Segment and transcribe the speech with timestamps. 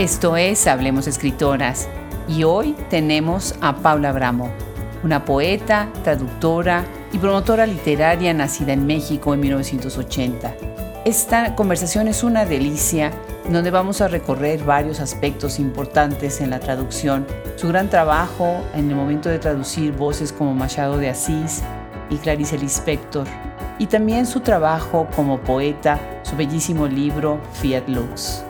[0.00, 1.86] Esto es Hablemos Escritoras
[2.26, 4.50] y hoy tenemos a Paula Bramo,
[5.04, 10.54] una poeta, traductora y promotora literaria nacida en México en 1980.
[11.04, 13.12] Esta conversación es una delicia
[13.50, 18.96] donde vamos a recorrer varios aspectos importantes en la traducción, su gran trabajo en el
[18.96, 21.60] momento de traducir voces como Machado de Asís
[22.08, 23.26] y Clarice Lispector,
[23.78, 28.44] y también su trabajo como poeta, su bellísimo libro Fiat Lux.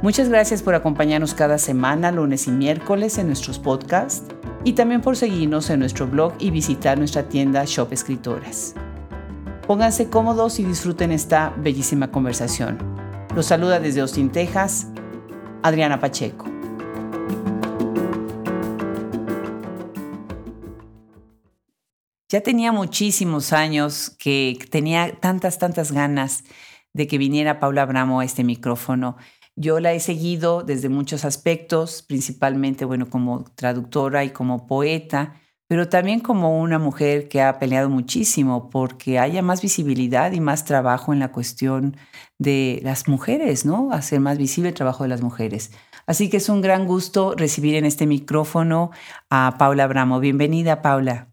[0.00, 5.16] Muchas gracias por acompañarnos cada semana, lunes y miércoles en nuestros podcasts y también por
[5.16, 8.74] seguirnos en nuestro blog y visitar nuestra tienda Shop Escritoras.
[9.66, 12.78] Pónganse cómodos y disfruten esta bellísima conversación.
[13.34, 14.86] Los saluda desde Austin, Texas,
[15.64, 16.44] Adriana Pacheco.
[22.28, 26.44] Ya tenía muchísimos años que tenía tantas, tantas ganas
[26.92, 29.16] de que viniera Paula Abramo a este micrófono
[29.58, 35.34] yo la he seguido desde muchos aspectos, principalmente, bueno, como traductora y como poeta,
[35.66, 40.64] pero también como una mujer que ha peleado muchísimo porque haya más visibilidad y más
[40.64, 41.96] trabajo en la cuestión
[42.38, 43.90] de las mujeres, ¿no?
[43.92, 45.72] Hacer más visible el trabajo de las mujeres.
[46.06, 48.92] Así que es un gran gusto recibir en este micrófono
[49.28, 50.20] a Paula Bramo.
[50.20, 51.28] Bienvenida, Paula.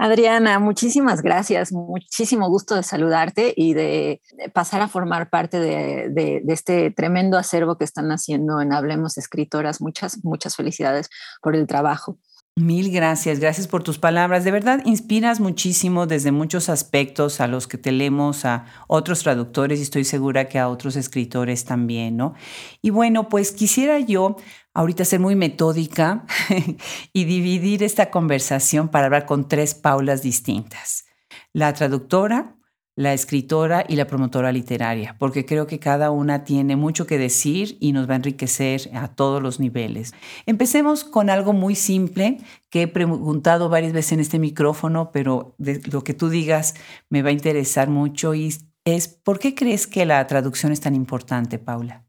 [0.00, 6.92] Adriana, muchísimas gracias, muchísimo gusto de saludarte y de, pasar a formar parte de, este
[6.92, 9.80] tremendo acervo que están haciendo en Hablemos Escritoras.
[9.80, 11.10] Muchas, muchas felicidades
[11.42, 12.16] por el trabajo.
[12.58, 14.42] Mil gracias, gracias por tus palabras.
[14.42, 19.78] De verdad, inspiras muchísimo desde muchos aspectos a los que te leemos, a otros traductores
[19.78, 22.34] y estoy segura que a otros escritores también, ¿no?
[22.82, 24.34] Y bueno, pues quisiera yo
[24.74, 26.26] ahorita ser muy metódica
[27.12, 31.04] y dividir esta conversación para hablar con tres Paulas distintas.
[31.52, 32.56] La traductora,
[32.98, 37.76] la escritora y la promotora literaria, porque creo que cada una tiene mucho que decir
[37.78, 40.14] y nos va a enriquecer a todos los niveles.
[40.46, 42.38] Empecemos con algo muy simple
[42.70, 46.74] que he preguntado varias veces en este micrófono, pero de lo que tú digas
[47.08, 48.52] me va a interesar mucho y
[48.84, 52.04] es, ¿por qué crees que la traducción es tan importante, Paula?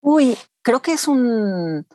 [0.00, 1.86] Uy, creo que es un...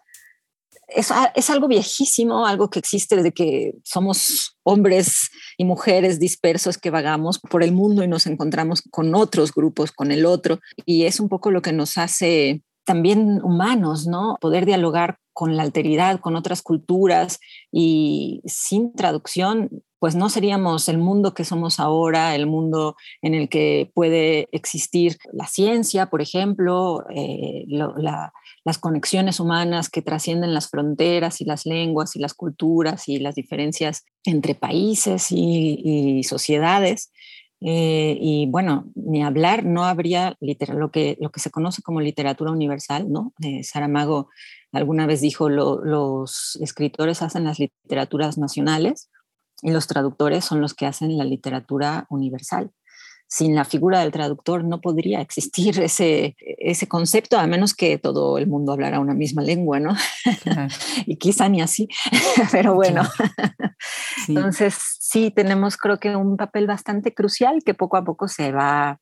[0.95, 6.89] Es, es, algo viejísimo, algo que existe desde que somos hombres y mujeres dispersos que
[6.89, 11.19] vagamos por el mundo y nos encontramos con otros grupos, con el otro, y es
[11.19, 14.38] un poco lo que nos hace también humanos, ¿no?
[14.41, 17.39] Poder dialogar con la alteridad, con otras culturas
[17.72, 23.49] y sin traducción pues no seríamos el mundo que somos ahora, el mundo en el
[23.49, 31.41] que puede existir la ciencia, por ejemplo, eh, las conexiones humanas que trascienden las fronteras
[31.41, 37.11] y las lenguas y las culturas y las diferencias entre países y, sociedades.
[37.61, 42.51] Eh, y bueno, ni hablar, no habría lo, que, lo que se conoce como literatura
[42.51, 43.33] universal, ¿no?
[43.43, 44.29] Eh, Saramago
[44.71, 49.09] alguna vez dijo, los escritores hacen las literaturas nacionales,
[49.62, 52.72] y los traductores son los que hacen la literatura universal.
[53.28, 58.38] Sin la figura del traductor no podría existir ese, ese concepto, a menos que todo
[58.38, 59.96] el mundo hablara una misma lengua, ¿no?
[61.06, 61.88] y quizá ni así,
[62.52, 63.03] pero bueno.
[64.28, 69.00] Entonces, sí, tenemos creo que un papel bastante crucial que poco a poco se va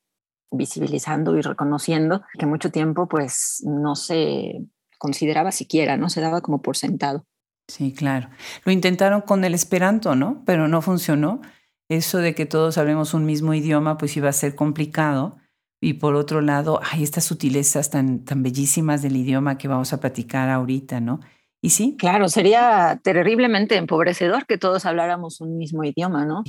[0.51, 4.62] visibilizando y reconociendo, que mucho tiempo pues no se
[4.97, 7.25] consideraba siquiera, no se daba como por sentado.
[7.67, 8.29] Sí, claro.
[8.63, 10.44] Lo intentaron con el esperanto, ¿no?
[10.45, 11.41] Pero no funcionó.
[11.89, 15.38] Eso de que todos hablemos un mismo idioma, pues iba a ser complicado.
[15.81, 20.00] Y por otro lado, hay estas sutilezas tan, tan bellísimas del idioma que vamos a
[20.00, 21.19] platicar ahorita, ¿no?
[21.61, 21.95] Y sí.
[21.97, 26.44] Claro, sería terriblemente empobrecedor que todos habláramos un mismo idioma, ¿no?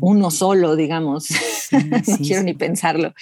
[0.00, 1.28] Uno solo, digamos.
[1.72, 3.12] no quiero ni pensarlo.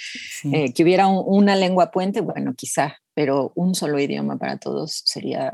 [0.51, 5.51] Eh, que hubiera una lengua puente, bueno, quizá, pero un solo idioma para todos sería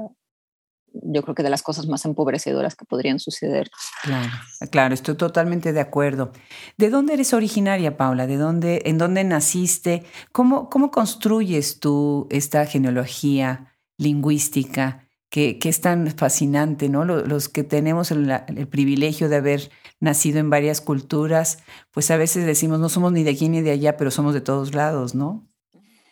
[0.93, 3.69] yo creo que de las cosas más empobrecedoras que podrían suceder.
[4.03, 4.31] Claro,
[4.71, 6.31] claro, estoy totalmente de acuerdo.
[6.77, 8.27] ¿De dónde eres originaria, Paula?
[8.27, 10.03] ¿De dónde, en dónde naciste?
[10.31, 17.05] ¿Cómo, cómo construyes tú esta genealogía lingüística que, es tan fascinante, ¿no?
[17.05, 19.69] Los, que tenemos el, el privilegio de haber
[19.99, 21.59] nacido en varias culturas,
[21.91, 24.41] pues a veces decimos, no somos ni de aquí ni de allá, pero somos de
[24.41, 25.48] todos lados, ¿no?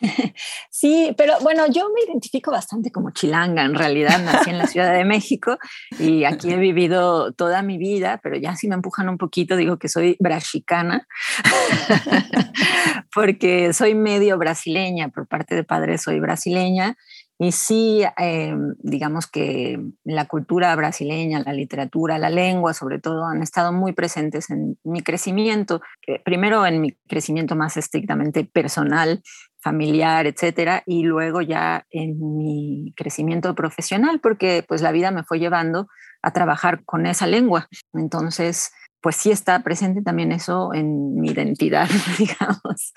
[0.70, 4.92] Sí, pero bueno, yo me identifico bastante como chilanga, en realidad nací en la Ciudad
[4.94, 5.58] de México
[5.98, 9.78] y aquí he vivido toda mi vida, pero ya si me empujan un poquito digo
[9.78, 11.06] que soy brasicana,
[13.14, 16.96] porque soy medio brasileña, por parte de padre soy brasileña
[17.40, 23.42] y sí, eh, digamos que la cultura brasileña, la literatura, la lengua, sobre todo, han
[23.42, 25.80] estado muy presentes en mi crecimiento.
[26.24, 29.22] primero en mi crecimiento más estrictamente personal,
[29.60, 35.38] familiar, etcétera, y luego ya en mi crecimiento profesional, porque pues la vida me fue
[35.38, 35.88] llevando
[36.22, 37.68] a trabajar con esa lengua.
[37.92, 38.70] Entonces,
[39.00, 41.88] pues sí está presente también eso en mi identidad,
[42.18, 42.92] digamos.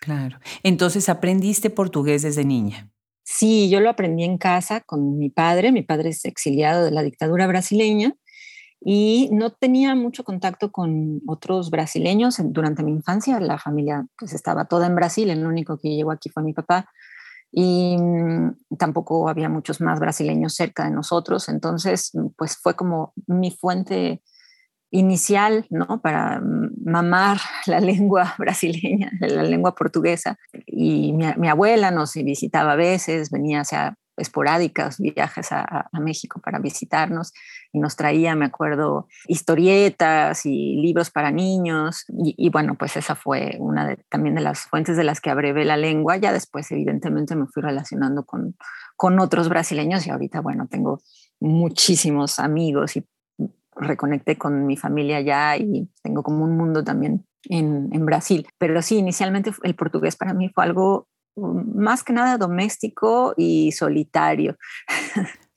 [0.00, 0.38] Claro.
[0.62, 2.90] Entonces, ¿aprendiste portugués desde niña?
[3.24, 5.72] Sí, yo lo aprendí en casa con mi padre.
[5.72, 8.14] Mi padre es exiliado de la dictadura brasileña
[8.80, 13.40] y no tenía mucho contacto con otros brasileños durante mi infancia.
[13.40, 16.88] La familia pues estaba toda en Brasil, el único que llegó aquí fue mi papá
[17.52, 21.48] y mm, tampoco había muchos más brasileños cerca de nosotros.
[21.48, 24.22] Entonces, pues fue como mi fuente
[24.90, 26.00] inicial, ¿no?
[26.00, 26.40] Para
[26.84, 30.38] mamar la lengua brasileña, la lengua portuguesa.
[30.66, 37.32] Y mi, abuela nos visitaba a veces, venía hacia esporádicas viajes a, México para visitarnos
[37.72, 42.04] y nos traía, me acuerdo, historietas y libros para niños.
[42.08, 45.64] Y, bueno, pues esa fue una de, también de las fuentes de las que abrevé
[45.64, 46.16] la lengua.
[46.16, 48.56] Ya después, evidentemente, me fui relacionando con,
[48.96, 51.00] con otros brasileños y ahorita, bueno, tengo
[51.40, 53.06] muchísimos amigos y
[53.74, 58.46] reconecté con mi familia ya y tengo como un mundo también en, en, Brasil.
[58.58, 64.56] Pero sí, inicialmente el portugués para mí fue algo más que nada doméstico y solitario.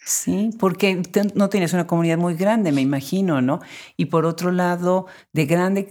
[0.09, 1.03] Sí, porque
[1.35, 3.59] no tienes una comunidad muy grande, me imagino, ¿no?
[3.95, 5.83] Y por otro lado, de grande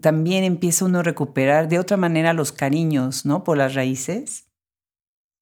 [0.00, 3.44] también empieza uno a recuperar de otra manera los cariños, ¿no?
[3.44, 4.48] Por las raíces.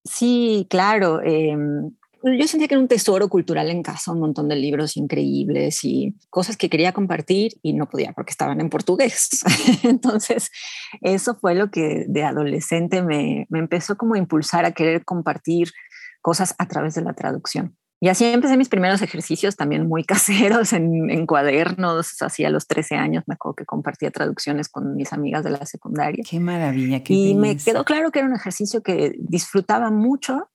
[0.04, 1.22] Sí, claro.
[1.22, 1.92] Em,
[2.32, 6.16] yo sentía que era un tesoro cultural en casa, un montón de libros increíbles y
[6.30, 9.28] cosas que quería compartir y no podía porque estaban en portugués.
[9.82, 10.50] Entonces,
[11.02, 15.70] eso fue lo que de adolescente me, me empezó como a impulsar a querer compartir
[16.22, 17.76] cosas a través de la traducción.
[18.00, 22.66] Y así empecé mis primeros ejercicios también muy caseros en, en cuadernos, así a los
[22.66, 26.24] 13 años me acuerdo que compartía traducciones con mis amigas de la secundaria.
[26.28, 27.02] Qué maravilla.
[27.02, 30.48] Qué y me quedó claro que era un ejercicio que disfrutaba mucho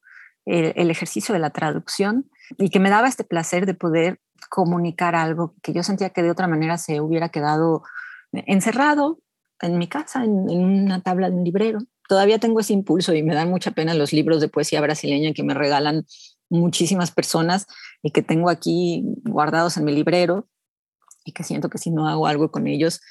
[0.49, 4.19] el, ejercicio de la traducción y que me daba este placer de poder
[4.49, 7.83] comunicar algo que yo sentía que de otra manera se hubiera quedado
[8.31, 9.19] encerrado
[9.61, 11.79] en mi casa, en, una tabla de un librero.
[12.07, 15.43] Todavía tengo ese impulso y me dan mucha pena los libros de poesía brasileña que
[15.43, 16.05] me regalan
[16.49, 17.67] muchísimas personas
[18.01, 20.47] y que tengo aquí guardados en mi librero
[21.25, 23.01] y que siento que si no hago algo con ellos,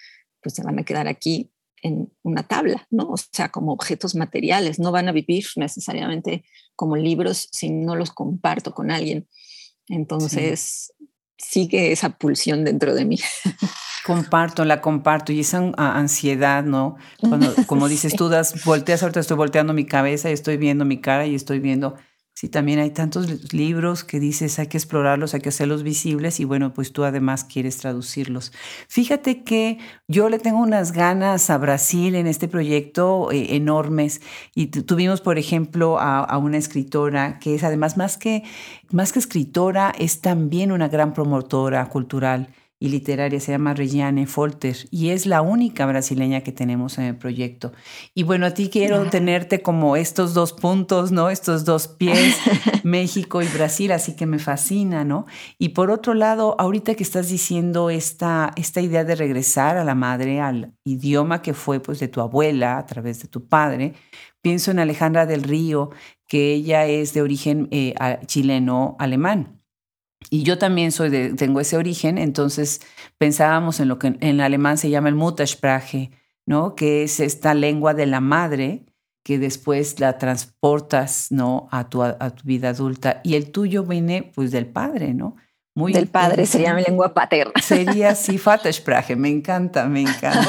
[0.43, 1.52] pues se van a quedar aquí
[1.83, 3.11] en una tabla, ¿no?
[3.11, 6.45] O sea, como objetos materiales, no van a vivir necesariamente
[6.77, 9.29] como libros si no los comparto con alguien.
[9.89, 10.93] Entonces,
[11.39, 13.19] sigue esa pulsión dentro de mí.
[14.05, 16.97] Comparto, la comparto y esa ansiedad, ¿no?
[17.21, 21.01] Cuando, como dices tú, das, volteas, ahorita estoy volteando mi cabeza y estoy viendo mi
[21.01, 21.97] cara y estoy viendo
[22.38, 26.44] Sí, también hay tantos libros que dices hay que explorarlos, hay que hacerlos visibles y
[26.44, 28.52] bueno, pues tú además quieres traducirlos.
[28.87, 34.20] Fíjate que yo le tengo unas ganas a Brasil en este proyecto eh, enormes
[34.55, 38.44] y tuvimos, por ejemplo, a, a, una escritora que es además más que,
[38.93, 44.77] más que escritora, es también una gran promotora cultural y literaria, se llama Regiane Folter
[44.91, 47.73] y es la única brasileña que tenemos en el proyecto.
[48.15, 51.29] Y bueno, a ti quiero tenerte como estos dos puntos, ¿no?
[51.29, 52.37] Estos dos pies,
[52.85, 55.26] México y Brasil, así que me fascina, ¿no?
[55.59, 59.97] Y por otro lado, ahorita que estás diciendo esta, esta idea de regresar a la
[59.97, 63.95] madre, al idioma que fue pues de tu abuela a través de tu padre,
[64.41, 65.91] pienso en Alejandra del Río,
[66.29, 67.95] que ella es de origen eh,
[68.26, 69.58] chileno-alemán.
[70.30, 72.80] Y yo también soy de, tengo ese origen, entonces
[73.18, 76.11] pensábamos en lo que en alemán se llama el Muttersprache,
[76.47, 76.75] ¿no?
[76.75, 78.85] Que es esta lengua de la madre
[79.25, 81.68] que después la transportas, ¿no?
[81.70, 83.20] A tu, a tu vida adulta.
[83.25, 85.37] Y el tuyo viene, pues, del padre, ¿no?
[85.78, 87.52] Muy del padre, sería mi lengua paterna.
[87.62, 90.42] Sería así, Vatersprache, me encanta, me encanta.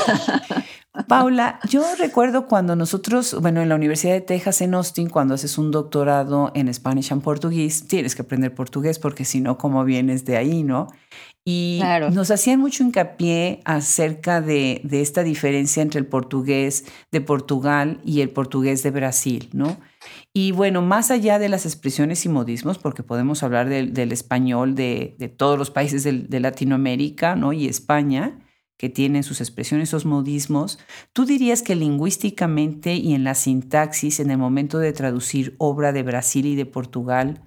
[1.07, 5.59] Paula, yo recuerdo cuando nosotros, bueno, en la Universidad de Texas en Austin, cuando haces
[5.59, 10.25] un doctorado en Spanish and Portugués, tienes que aprender portugués porque si no, ¿cómo vienes
[10.25, 10.87] de ahí, no?
[11.45, 11.81] Y
[12.11, 18.21] nos hacían mucho hincapié acerca de, de, esta diferencia entre el portugués de Portugal y
[18.21, 19.77] el portugués de Brasil, ¿no?
[20.33, 24.75] Y bueno, más allá de las expresiones y modismos, porque podemos hablar del, del español
[24.75, 27.51] de, de, todos los países de, de Latinoamérica, ¿no?
[27.53, 28.37] Y España,
[28.79, 30.79] que tienen sus expresiones, esos modismos,
[31.11, 36.01] ¿tú dirías que lingüísticamente y en la sintaxis, en el momento de traducir obra de
[36.01, 37.43] Brasil y de Portugal,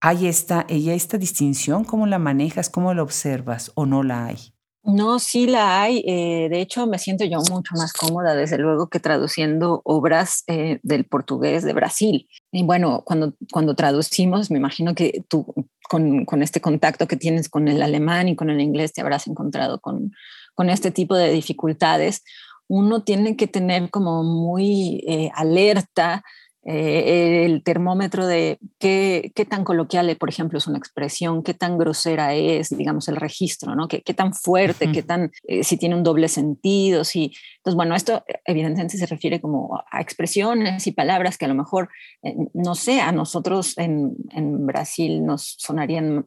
[0.00, 1.84] hay esta, ella esta distinción?
[1.84, 2.70] ¿Cómo la manejas?
[2.70, 4.38] ¿Cómo la observas o no la hay?
[4.82, 6.02] No, sí la hay.
[6.06, 10.80] Eh, de hecho, me siento yo mucho más cómoda, desde luego, que traduciendo obras eh,
[10.82, 12.30] del portugués de Brasil.
[12.50, 15.54] Y bueno, cuando, cuando traducimos, me imagino que tú,
[15.86, 19.26] con, con este contacto que tienes con el alemán y con el inglés, te habrás
[19.26, 20.12] encontrado con,
[20.54, 22.22] con este tipo de dificultades,
[22.68, 26.22] uno tiene que tener como muy eh, alerta
[26.64, 31.76] eh, el termómetro de qué, qué, tan coloquial, por ejemplo, es una expresión, qué tan
[31.76, 33.88] grosera es, digamos, el registro, ¿no?
[33.88, 37.32] Qué, qué tan fuerte, qué tan, eh, si tiene un doble sentido, si...
[37.56, 41.88] Entonces, bueno, esto evidentemente se refiere como a expresiones y palabras que a lo mejor,
[42.22, 46.24] eh, no sé, a nosotros en, en Brasil nos sonarían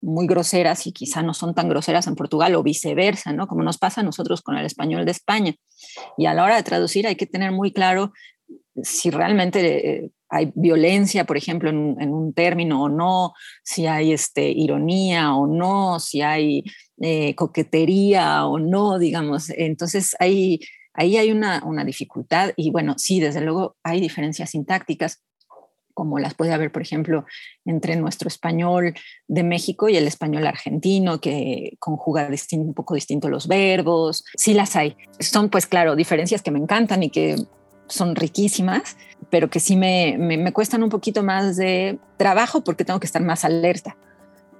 [0.00, 3.46] muy groseras y quizá no son tan groseras en Portugal o viceversa, ¿no?
[3.46, 5.54] Como nos pasa a nosotros con el español de España.
[6.16, 8.12] Y a la hora de traducir hay que tener muy claro
[8.82, 13.32] si realmente eh, hay violencia, por ejemplo, en, un término o no,
[13.64, 16.64] si hay este, ironía o no, si hay
[17.00, 19.50] eh, coquetería o no, digamos.
[19.50, 20.60] Entonces, ahí,
[20.94, 25.20] ahí hay una, una dificultad y bueno, sí, desde luego hay diferencias sintácticas
[26.00, 27.26] como las puede haber, por ejemplo,
[27.66, 28.94] entre nuestro español
[29.28, 34.24] de México y el español argentino, que conjuga un poco distinto los verbos.
[34.34, 34.96] Sí las hay.
[35.18, 37.36] Son, pues claro, diferencias que me encantan y que
[37.86, 38.96] son riquísimas,
[39.28, 43.22] pero que sí me, me, cuestan un poquito más de trabajo porque tengo que estar
[43.22, 43.98] más alerta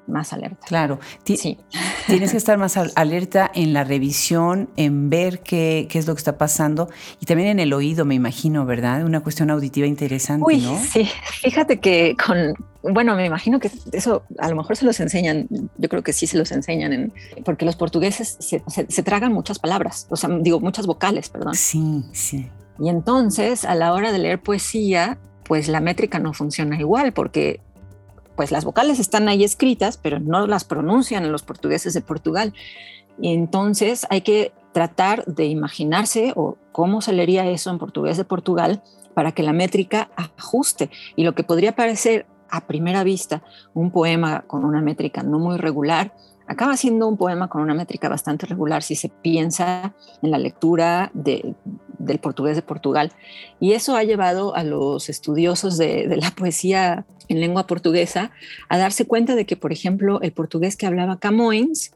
[0.07, 0.67] más alerta.
[0.67, 1.59] Claro, sí.
[2.07, 6.19] tienes que estar más alerta en la revisión, en ver qué, qué, es lo que
[6.19, 6.89] está pasando
[7.21, 9.05] y también en el oído, me imagino, ¿verdad?
[9.05, 10.79] Una cuestión auditiva interesante, Uy, ¿no?
[10.79, 11.09] Sí,
[11.43, 15.89] fíjate que con, bueno, me imagino que eso a lo mejor se los enseñan, yo
[15.89, 17.13] creo que sí se los enseñan, en,
[17.45, 21.55] porque los portugueses se, se tragan muchas palabras, o sea, digo, muchas vocales, perdón.
[21.55, 22.49] Sí, sí.
[22.79, 27.61] Y entonces, a la hora de leer poesía, pues la métrica no funciona igual, porque
[28.41, 32.55] pues las vocales están ahí escritas, pero no las pronuncian los portugueses de Portugal.
[33.21, 38.25] Y entonces hay que tratar de imaginarse o cómo se leería eso en portugués de
[38.25, 38.83] Portugal
[39.13, 40.89] para que la métrica ajuste.
[41.17, 43.43] Y lo que podría parecer a primera vista
[43.75, 46.15] un poema con una métrica no muy regular,
[46.47, 49.93] acaba siendo un poema con una métrica bastante regular si se piensa
[50.23, 51.11] en la lectura
[52.01, 53.13] del portugués de Portugal.
[53.61, 58.33] Y eso ha llevado a los estudiosos de, la poesía en lengua portuguesa
[58.69, 61.93] a darse cuenta de que, por ejemplo, el portugués que hablaba Camões,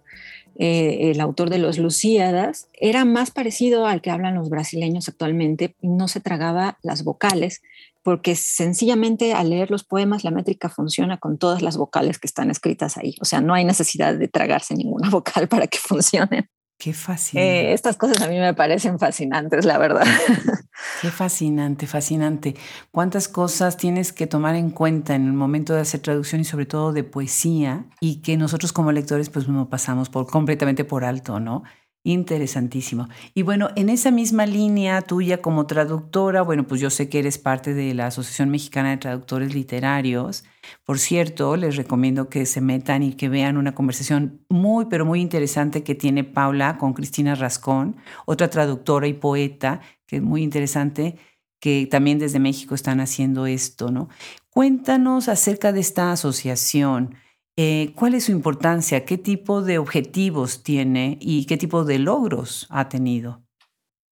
[0.57, 5.75] eh, el autor de los Lusíadas, era más parecido al que hablan los brasileños actualmente
[5.83, 7.61] no se tragaba las vocales
[8.05, 12.51] porque sencillamente al leer los poemas la métrica funciona con todas las vocales que están
[12.51, 13.17] escritas ahí.
[13.21, 16.49] O sea, no hay necesidad de tragarse ninguna vocal para que funcione.
[16.79, 17.71] Qué fascinante.
[17.71, 20.05] Eh, estas cosas a mí me parecen fascinantes, la verdad.
[21.01, 22.57] Qué fascinante, fascinante.
[22.91, 26.67] ¿Cuántas cosas tienes que tomar en cuenta en el momento de hacer traducción y sobre
[26.67, 31.41] todo de poesía y que nosotros como lectores pues no pasamos por completamente por alto,
[31.41, 31.63] ¿no?
[32.07, 33.09] Interesantísimo.
[33.33, 37.39] Y bueno, en esa misma línea tuya como traductora, bueno, pues yo sé que eres
[37.39, 40.45] parte de la Asociación Mexicana de Traductores Literarios.
[40.85, 45.23] Por cierto, les recomiendo que se metan y que vean una conversación muy, pero muy
[45.23, 47.97] interesante que tiene Paula con Cristina Rascón,
[48.27, 51.17] otra traductora y poeta, que es muy interesante,
[51.59, 54.11] que también desde México están haciendo esto, ¿no?
[54.51, 57.15] Cuéntanos acerca de esta asociación.
[57.57, 59.05] Eh, ¿Cuál es su importancia?
[59.05, 63.45] ¿Qué tipo de objetivos tiene y qué tipo de logros ha tenido?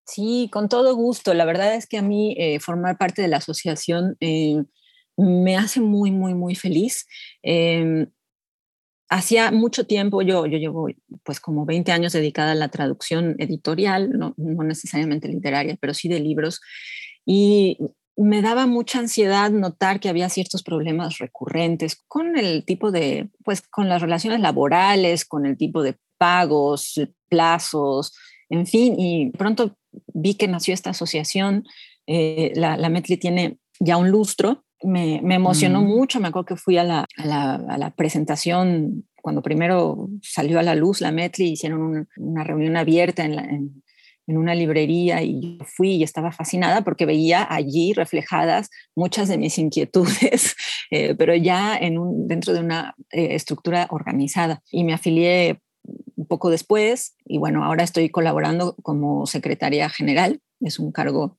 [0.06, 1.34] Sí, con todo gusto.
[1.34, 4.62] La verdad es que a mí eh, formar parte de la asociación eh,
[5.16, 7.06] me hace muy, muy, muy feliz.
[9.08, 10.88] Hacía mucho tiempo, yo, yo llevo
[11.22, 16.08] pues como 20 años dedicada a la traducción editorial, no, no necesariamente literaria, pero sí
[16.08, 16.60] de libros.
[17.26, 17.76] Y
[18.16, 23.62] me daba mucha ansiedad notar que había ciertos problemas recurrentes con el tipo de, pues
[23.62, 28.14] con las relaciones laborales, con el tipo de pagos, plazos,
[28.48, 29.76] en fin, y pronto
[30.12, 31.64] vi que nació esta asociación,
[32.06, 35.86] eh, la, la, Metli tiene ya un lustro, me, me emocionó mm.
[35.86, 40.58] mucho, me acuerdo que fui a la, a la, a la presentación cuando primero salió
[40.58, 43.82] a la luz la Metli, hicieron una reunión abierta en, la, en,
[44.26, 49.58] en una librería y fui y estaba fascinada porque veía allí reflejadas muchas de mis
[49.58, 50.54] inquietudes,
[50.90, 54.62] eh, pero ya en un, dentro de una eh, estructura organizada.
[54.70, 55.60] Y me afilié
[56.16, 61.38] un poco después y bueno, ahora estoy colaborando como secretaria general, es un cargo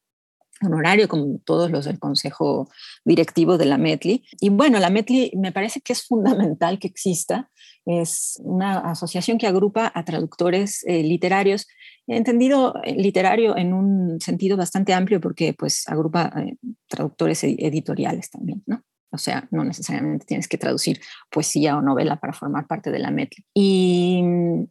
[0.65, 2.69] honorario como todos los del consejo
[3.03, 4.23] directivo de la METLI.
[4.39, 7.49] Y bueno, la METLI me parece que es fundamental que exista.
[7.85, 11.67] Es una asociación que agrupa a traductores eh, literarios
[12.07, 16.57] entendido eh, literario en un sentido bastante amplio porque pues agrupa eh,
[16.87, 18.83] traductores editoriales también, ¿no?
[19.11, 23.11] O sea, no necesariamente tienes que traducir poesía o novela para formar parte de la
[23.11, 23.45] METLI.
[23.53, 24.63] Y mm,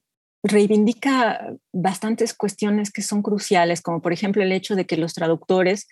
[0.43, 5.87] reivindica bastantes cuestiones que son cruciales, como por ejemplo el hecho de que los traductores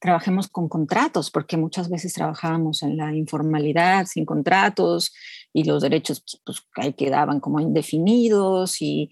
[0.00, 5.12] trabajemos con contratos, porque muchas veces trabajábamos en la informalidad, sin contratos,
[5.52, 9.10] y los derechos pues, ahí quedaban como indefinidos y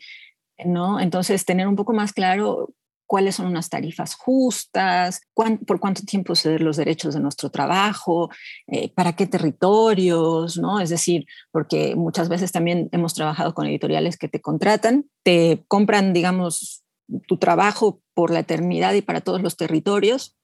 [0.64, 1.00] ¿no?
[1.00, 2.74] Entonces, tener un poco más claro
[3.06, 8.30] cuáles son unas tarifas justas, por cuánto tiempo ceder los derechos de nuestro trabajo,
[8.66, 10.80] eh, para qué territorios, ¿no?
[10.80, 16.12] Es decir, porque muchas veces también hemos trabajado con editoriales que te contratan, te compran,
[16.12, 16.82] digamos,
[17.28, 20.36] tu trabajo por la eternidad y para todos los territorios,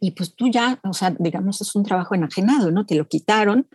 [0.00, 2.86] y pues tú ya, o sea, digamos, es un trabajo enajenado, ¿no?
[2.86, 3.68] Te lo quitaron,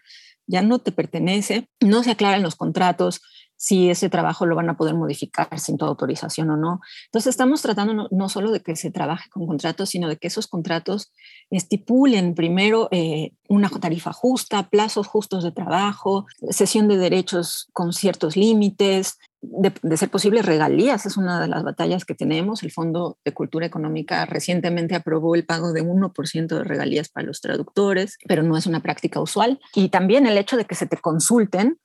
[0.47, 3.21] ya no te pertenece, no se aclaran los contratos,
[3.57, 6.79] si ese trabajo lo van a poder modificar sin tu autorización o no.
[7.05, 10.47] Entonces estamos tratando no, solo de que se trabaje con contratos, sino de que esos
[10.47, 11.11] contratos
[11.49, 18.37] estipulen primero eh, una tarifa justa, plazos justos de trabajo, cesión de derechos con ciertos
[18.37, 22.63] límites, de, de, ser posible regalías, es una de las batallas que tenemos.
[22.63, 27.39] El Fondo de Cultura Económica recientemente aprobó el pago de 1% de regalías para los
[27.39, 29.59] traductores, pero no es una práctica usual.
[29.73, 31.79] Y también el hecho de que se te consulten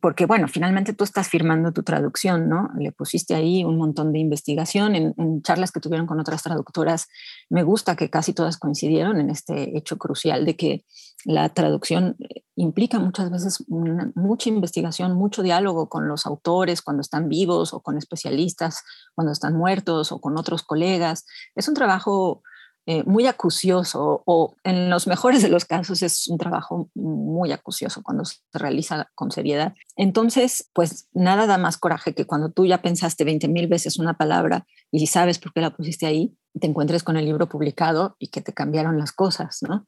[0.00, 2.68] porque bueno, finalmente tú estás firmando tu traducción, ¿no?
[2.78, 7.08] Le pusiste ahí un montón de investigación en, charlas que tuvieron con otras traductoras.
[7.48, 10.84] Me gusta que casi todas coincidieron en este hecho crucial de que
[11.24, 12.16] la traducción
[12.54, 17.96] implica muchas veces mucha investigación, mucho diálogo con los autores cuando están vivos o con
[17.96, 18.82] especialistas
[19.14, 21.24] cuando están muertos o con otros colegas.
[21.54, 22.42] Es un trabajo
[22.90, 28.02] eh, muy acucioso o en los mejores de los casos es un trabajo muy acucioso
[28.02, 29.74] cuando se realiza con seriedad.
[29.94, 34.14] Entonces, pues nada da más coraje que cuando tú ya pensaste 20 mil veces una
[34.14, 38.28] palabra y sabes por qué la pusiste ahí, te encuentres con el libro publicado y
[38.28, 39.84] que te cambiaron las cosas, ¿no?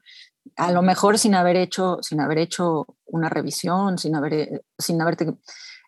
[0.56, 5.38] A lo mejor sin haber hecho, sin haber hecho una revisión, sin, haber, sin haberte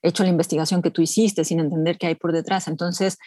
[0.01, 2.69] hecho la investigación que tú hiciste, sin entender qué hay por detrás.
[2.69, 3.19] Entonces,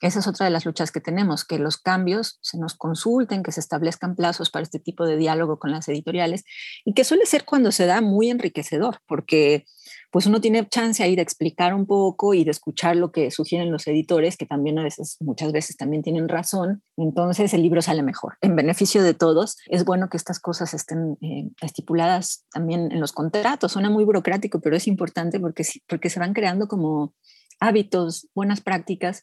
[0.00, 3.52] esa es otra de las luchas que tenemos, que los cambios se nos consulten, que
[3.52, 6.44] se establezcan plazos para este tipo de diálogo con las editoriales
[6.84, 9.64] y que suele ser cuando se da muy enriquecedor, porque
[10.10, 13.72] pues uno tiene chance ahí de explicar un poco y de escuchar lo que sugieren
[13.72, 18.02] los editores, que también a veces, muchas veces también tienen razón, entonces el libro sale
[18.02, 18.34] mejor.
[18.40, 23.12] En beneficio de todos, es bueno que estas cosas estén eh, estipuladas también en los
[23.12, 23.72] contratos.
[23.72, 27.14] Suena muy burocrático, pero es importante porque, porque se van creando como
[27.60, 29.22] hábitos, buenas prácticas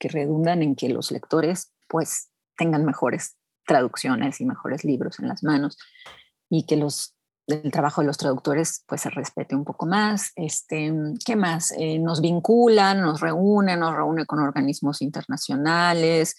[0.00, 3.36] que redundan en que los lectores pues tengan mejores
[3.66, 5.78] traducciones y mejores libros en las manos
[6.48, 7.14] y que los
[7.46, 10.30] el trabajo de los traductores pues se respete un poco más.
[10.36, 10.92] Este,
[11.24, 11.72] ¿Qué más?
[11.76, 16.36] Eh, nos vinculan, nos reúnen, nos reúne con organismos internacionales.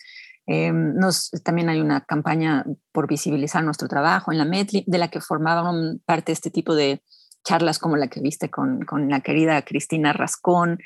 [0.47, 5.09] Eh, nos, también hay una campaña por visibilizar nuestro trabajo en la METLI, de la
[5.09, 7.03] que formaban parte este tipo de
[7.43, 10.79] charlas como la que viste con, con la querida Cristina Rascón.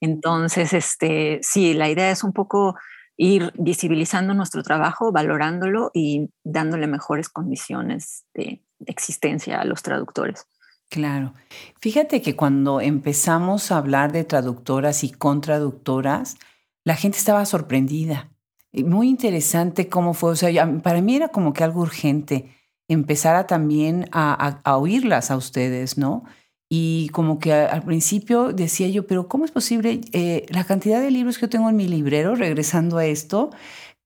[0.00, 2.76] Entonces, este, sí, la idea es un poco
[3.16, 10.46] ir visibilizando nuestro trabajo, valorándolo y dándole mejores condiciones de existencia a los traductores.
[10.88, 11.32] Claro.
[11.80, 16.36] Fíjate que cuando empezamos a hablar de traductoras y contraductoras,
[16.84, 18.28] la gente estaba sorprendida.
[18.72, 20.32] Muy interesante cómo fue.
[20.32, 22.54] O sea, para mí era como que algo urgente
[22.92, 26.24] empezara también a, oírlas a ustedes, ¿no?
[26.70, 31.10] Y como que al principio decía yo, pero ¿cómo es posible eh, la cantidad de
[31.10, 33.50] libros que yo tengo en mi librero, regresando a esto,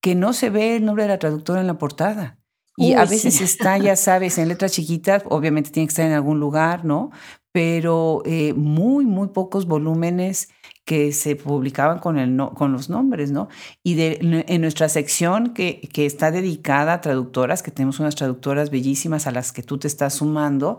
[0.00, 2.38] que no se ve el nombre de la traductora en la portada?
[2.76, 6.40] Y a veces está, ya sabes, en letras chiquitas, obviamente tiene que estar en algún
[6.40, 7.10] lugar, ¿no?
[7.50, 10.50] Pero eh, muy, muy pocos volúmenes
[10.86, 13.48] que se publicaban con, el con los nombres, ¿no?
[13.82, 18.70] Y de, en nuestra sección que, que, está dedicada a traductoras, que tenemos unas traductoras
[18.70, 20.78] bellísimas a las que tú te estás sumando,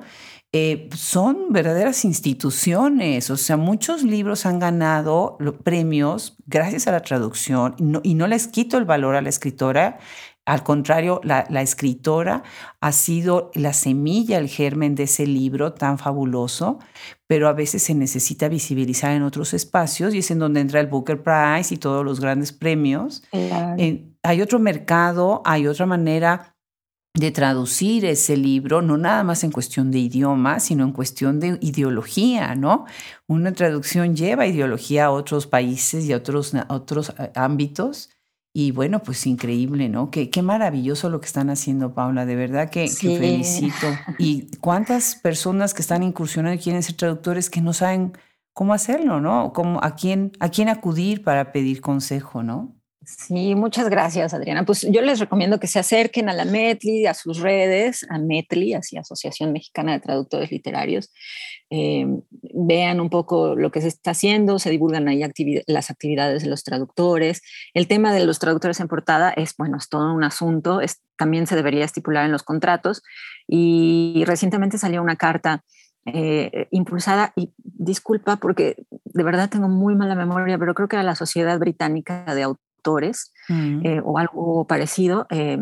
[0.54, 7.76] eh, son verdaderas instituciones, o sea, muchos libros han ganado premios gracias a la traducción
[8.02, 10.00] y no les quito el valor a la escritora,
[10.48, 12.42] al contrario, la, escritora
[12.80, 16.80] ha sido la semilla, el germen de ese libro tan fabuloso,
[17.28, 20.88] pero a veces se necesita visibilizar en otros espacios y es en donde entra el
[20.88, 23.24] Booker Prize y todos los grandes premios.
[23.34, 26.56] hay otro mercado, hay otra manera
[27.14, 31.58] de traducir ese libro, no nada más en cuestión de idioma, sino en cuestión de
[31.60, 32.86] ideología, ¿no?
[33.28, 38.12] Una traducción lleva ideología a otros países y a otros, a otros eh, ámbitos
[38.54, 40.10] y bueno, pues increíble, ¿no?
[40.10, 43.88] Qué, qué maravilloso lo que están haciendo, Paula, de verdad que, felicito.
[44.18, 48.14] Y cuántas personas que están incursionando y quieren ser traductores que no saben
[48.54, 49.54] cómo hacerlo, ¿no?
[49.54, 52.77] Cómo, a, quién, a quién acudir para pedir consejo, ¿no?
[53.08, 54.66] Sí, muchas gracias, Adriana.
[54.66, 58.74] Pues yo les recomiendo que se acerquen a la Metli, a sus redes, a Metli,
[58.74, 61.10] así Asociación Mexicana de Traductores Literarios,
[61.70, 62.06] eh,
[62.42, 65.22] vean un poco lo que se está haciendo, se divulgan ahí
[65.68, 67.42] las actividades de los traductores.
[67.74, 70.82] El tema de los traductores en portada es, bueno, es todo un asunto,
[71.18, 73.04] también se debería estipular en los contratos
[73.48, 75.64] y recientemente salió una carta
[76.06, 81.04] eh, impulsada, y disculpa porque de verdad tengo muy mala memoria, pero creo que era
[81.04, 83.86] la Sociedad Británica de Autores autores mm.
[83.86, 85.62] eh, o algo parecido, eh,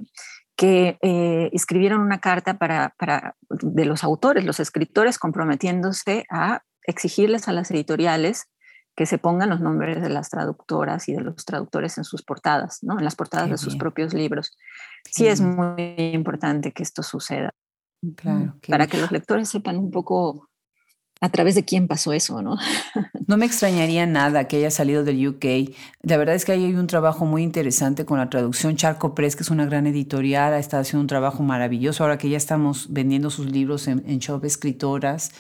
[0.57, 0.97] que
[1.51, 7.71] escribieron una carta para, para, de los autores, los escritores, comprometiéndose a exigirles a las
[7.71, 8.45] editoriales
[8.95, 12.79] que se pongan los nombres de las traductoras y de los traductores en sus portadas,
[12.81, 12.97] ¿no?
[12.97, 14.57] en las portadas de sus propios libros.
[15.11, 17.53] Sí es muy importante que esto suceda.
[18.15, 20.47] Claro, para que los lectores sepan un poco
[21.21, 22.57] a través de quién pasó eso, ¿no?
[23.27, 25.75] No me extrañaría nada que haya salido del UK.
[26.03, 28.75] La verdad es que hay un trabajo muy interesante con la traducción.
[28.75, 32.03] Charco Press, que es una gran editorial, ha estado haciendo un trabajo maravilloso.
[32.03, 35.31] Ahora que ya estamos vendiendo sus libros en, en Shop Escritoras,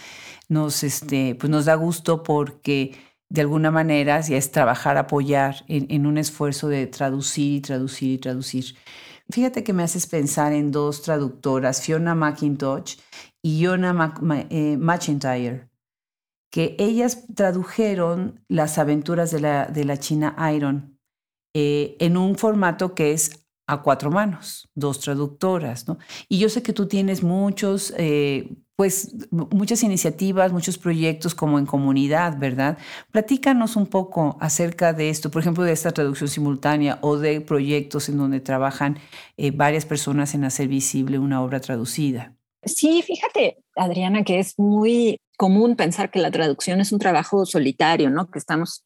[0.49, 2.97] nos, este, pues nos da gusto porque
[3.29, 8.11] de alguna manera ya es trabajar, apoyar en, en un esfuerzo de traducir y traducir
[8.13, 8.75] y traducir.
[9.29, 12.95] Fíjate que me haces pensar en dos traductoras, Fiona McIntosh
[13.45, 14.15] y Yona
[14.49, 15.69] eh, McIntyre,
[16.51, 20.97] que ellas tradujeron las aventuras de la, de la China Iron
[21.53, 25.99] eh, en un formato que es a cuatro manos, dos traductoras, ¿no?
[26.27, 31.67] Y yo sé que tú tienes muchos, eh, pues, muchas iniciativas, muchos proyectos como en
[31.67, 32.79] comunidad, ¿verdad?
[33.11, 38.09] Platícanos un poco acerca de esto, por ejemplo, de esta traducción simultánea o de proyectos
[38.09, 38.97] en donde trabajan
[39.37, 42.34] eh, varias personas en hacer visible una obra traducida.
[42.65, 48.09] Sí, fíjate, Adriana, que es muy común pensar que la traducción es un trabajo solitario,
[48.09, 48.29] ¿no?
[48.29, 48.83] Que estamos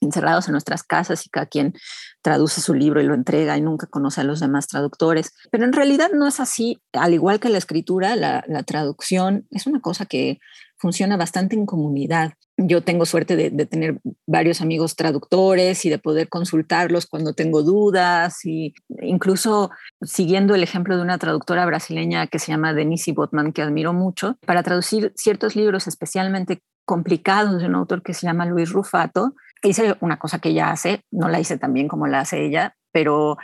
[0.00, 1.74] encerrados en nuestras casas y cada quien
[2.22, 5.32] traduce su libro y lo entrega y nunca conoce a los demás traductores.
[5.50, 6.80] Pero en realidad no es así.
[6.92, 10.38] Al igual que la escritura, la, traducción es una cosa que
[10.84, 12.34] funciona bastante en comunidad.
[12.58, 18.44] Yo tengo suerte de, tener varios amigos traductores y de poder consultarlos cuando tengo dudas
[18.44, 19.70] y incluso
[20.02, 24.36] siguiendo el ejemplo de una traductora brasileña que se llama Denise Botman, que admiro mucho,
[24.44, 29.96] para traducir ciertos libros especialmente complicados de un autor que se llama Luis Rufato, hice
[30.02, 33.38] una cosa que ella hace, no la hice tan bien como la hace ella, pero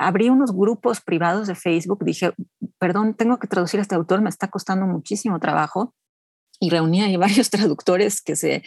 [0.00, 2.32] abrí unos grupos privados de Facebook, dije,
[2.80, 5.94] perdón, tengo que traducir a este autor, me está costando muchísimo trabajo
[6.62, 8.62] y reunía ahí varios traductores que se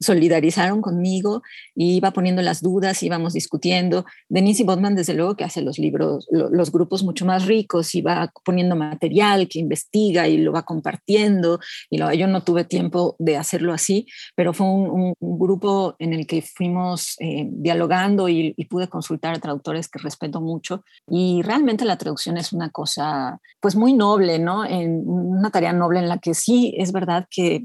[0.00, 1.42] solidarizaron conmigo
[1.74, 4.04] y iba poniendo las dudas, íbamos discutiendo.
[4.28, 8.32] Denise Botman, desde luego, que hace los libros, los grupos mucho más ricos y va
[8.44, 11.60] poniendo material que investiga y lo va compartiendo.
[11.90, 16.26] Y lo, yo no tuve tiempo de hacerlo así, pero fue un, grupo en el
[16.26, 20.84] que fuimos eh, dialogando y, y, pude consultar a traductores que respeto mucho.
[21.08, 24.64] Y realmente la traducción es una cosa, pues muy noble, ¿no?
[24.64, 27.64] En una tarea noble en la que sí es verdad que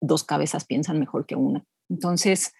[0.00, 1.64] dos cabezas piensan mejor que una.
[1.88, 2.52] Entonces,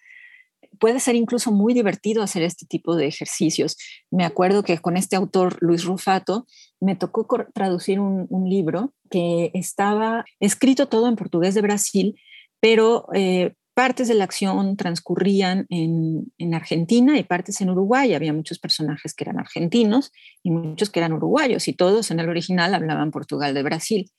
[0.79, 3.77] puede ser incluso muy divertido hacer este tipo de ejercicios.
[4.11, 6.47] Me acuerdo que con este autor, Luis Rufato,
[6.81, 12.19] me tocó traducir un, libro que estaba escrito todo en portugués de Brasil,
[12.59, 18.15] pero eh, partes de la acción transcurrían en, en, Argentina y partes en Uruguay.
[18.15, 22.29] Había muchos personajes que eran argentinos y muchos que eran uruguayos y todos en el
[22.29, 24.11] original hablaban portugal de Brasil.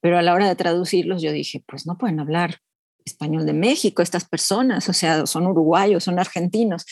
[0.00, 2.60] Pero a la hora de traducirlos yo dije, pues no pueden hablar
[3.04, 6.84] español de México estas personas, o sea, son uruguayos, son argentinos.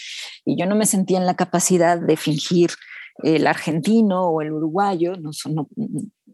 [0.44, 2.70] Y yo no me sentía en la capacidad de fingir
[3.22, 5.30] el argentino o el uruguayo, no,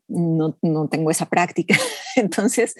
[0.09, 1.77] no, no, tengo esa práctica.
[2.17, 2.75] Entonces,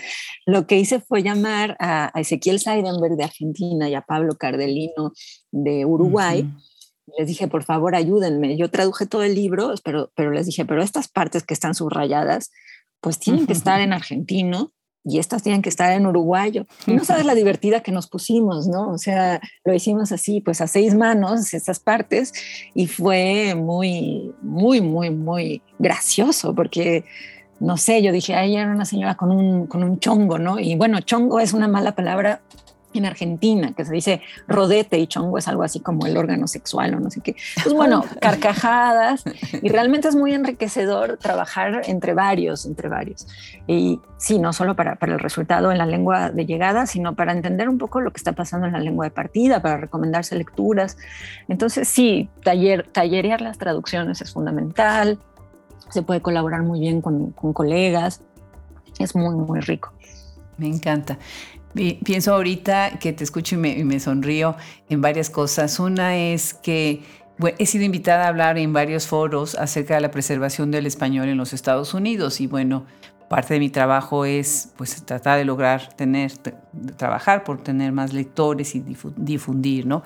[0.47, 5.13] lo que hice fue llamar a, Ezequiel Seidenberg de Argentina y a Pablo Cardelino
[5.51, 6.49] de Uruguay.
[7.19, 8.57] Les dije, por favor, ayúdenme.
[8.57, 12.51] Yo traduje todo el libro, pero, pero les dije, pero estas partes que están subrayadas,
[13.03, 14.73] pues tienen que estar en argentino
[15.05, 16.67] y estas tienen que estar en uruguayo.
[16.87, 18.91] Y no sabes la divertida que nos pusimos, ¿no?
[18.91, 22.33] O sea, lo hicimos así, pues a seis manos, estas partes,
[22.75, 27.05] y fue muy, muy, muy, muy gracioso porque
[27.59, 30.59] no sé, yo dije, ahí era una señora con un, con un chongo, ¿no?
[30.59, 32.41] Y bueno, chongo es una mala palabra
[32.99, 36.95] en Argentina, que se dice rodete y chongo es algo así como el órgano sexual
[36.95, 37.37] o no sé qué.
[37.63, 39.25] Pues bueno, carcajadas
[39.61, 43.27] y realmente es muy enriquecedor trabajar entre varios, entre varios.
[43.67, 47.33] Y sí, no solo para, para el resultado en la lengua de llegada, sino para
[47.33, 50.97] entender un poco lo que está pasando en la lengua de partida, para recomendarse lecturas.
[51.49, 55.19] Entonces sí, taller, tallerear las traducciones es fundamental,
[55.91, 58.23] se puede colaborar muy bien con, con colegas,
[58.99, 59.93] es muy, muy rico.
[60.59, 61.19] Me encanta.
[61.75, 64.57] Pienso ahorita que te escucho y me, sonrío
[64.89, 65.81] en varias cosas.
[65.81, 67.03] Una es que
[67.59, 71.39] he sido invitada a hablar en varios foros acerca de la preservación del español en
[71.39, 72.85] los Estados Unidos y bueno,
[73.29, 76.33] parte de mi trabajo es pues tratar de lograr tener,
[76.97, 78.85] trabajar por tener más lectores y
[79.17, 80.03] difundir, ¿no?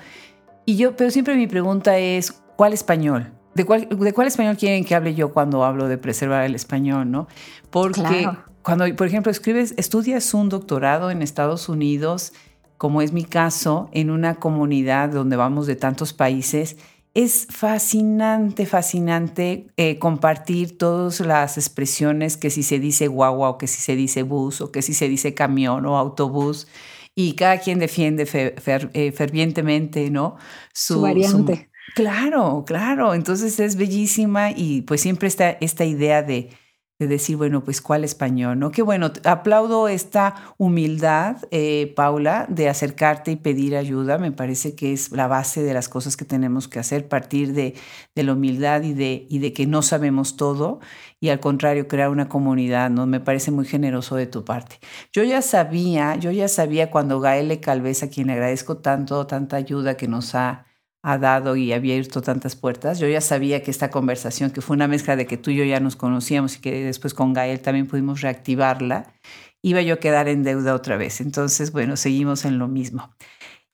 [0.65, 3.33] Y yo, pero siempre mi pregunta es, ¿cuál español?
[3.55, 7.11] ¿De cuál, ¿De cuál español quieren que hable yo cuando hablo de preservar el español,
[7.11, 7.27] no?
[7.71, 8.29] Porque
[8.67, 12.33] cuando, por ejemplo, escribes, estudias un doctorado en Estados Unidos,
[12.79, 16.77] como es mi caso, en una comunidad donde vamos de tantos países,
[17.15, 23.69] es fascinante, fascinante eh, compartir todas las expresiones que si se dice guagua o que
[23.69, 26.67] si se dice bus o que si se dice camión o autobús
[27.15, 30.39] y cada quien defiende eh, fervientemente, ¿no?
[30.75, 31.71] Su, variante.
[31.95, 33.15] claro, claro.
[33.15, 36.51] Entonces es bellísima y pues siempre está esta idea de
[36.99, 38.71] de decir, bueno, pues cuál español, ¿no?
[38.71, 44.17] Qué bueno, aplaudo esta humildad, eh, Paula, de acercarte y pedir ayuda.
[44.19, 47.75] Me parece que es la base de las cosas que tenemos que hacer, partir de,
[48.15, 50.81] de la humildad y de, y de que no sabemos todo
[51.21, 53.07] y al contrario, crear una comunidad, ¿no?
[53.07, 54.79] Me parece muy generoso de tu parte.
[55.13, 59.57] Yo ya sabía, yo ya sabía cuando Gaele Calvez, a quien le agradezco tanto, tanta
[59.57, 60.66] ayuda que nos ha
[61.09, 62.99] ha dado y había abierto tantas puertas.
[62.99, 65.63] Yo ya sabía que esta conversación, que fue una mezcla de que tú y yo
[65.63, 69.15] ya nos conocíamos y que después con Gael también pudimos reactivarla,
[69.63, 71.21] iba yo a quedar en deuda otra vez.
[71.21, 73.15] Entonces, bueno, seguimos en lo mismo.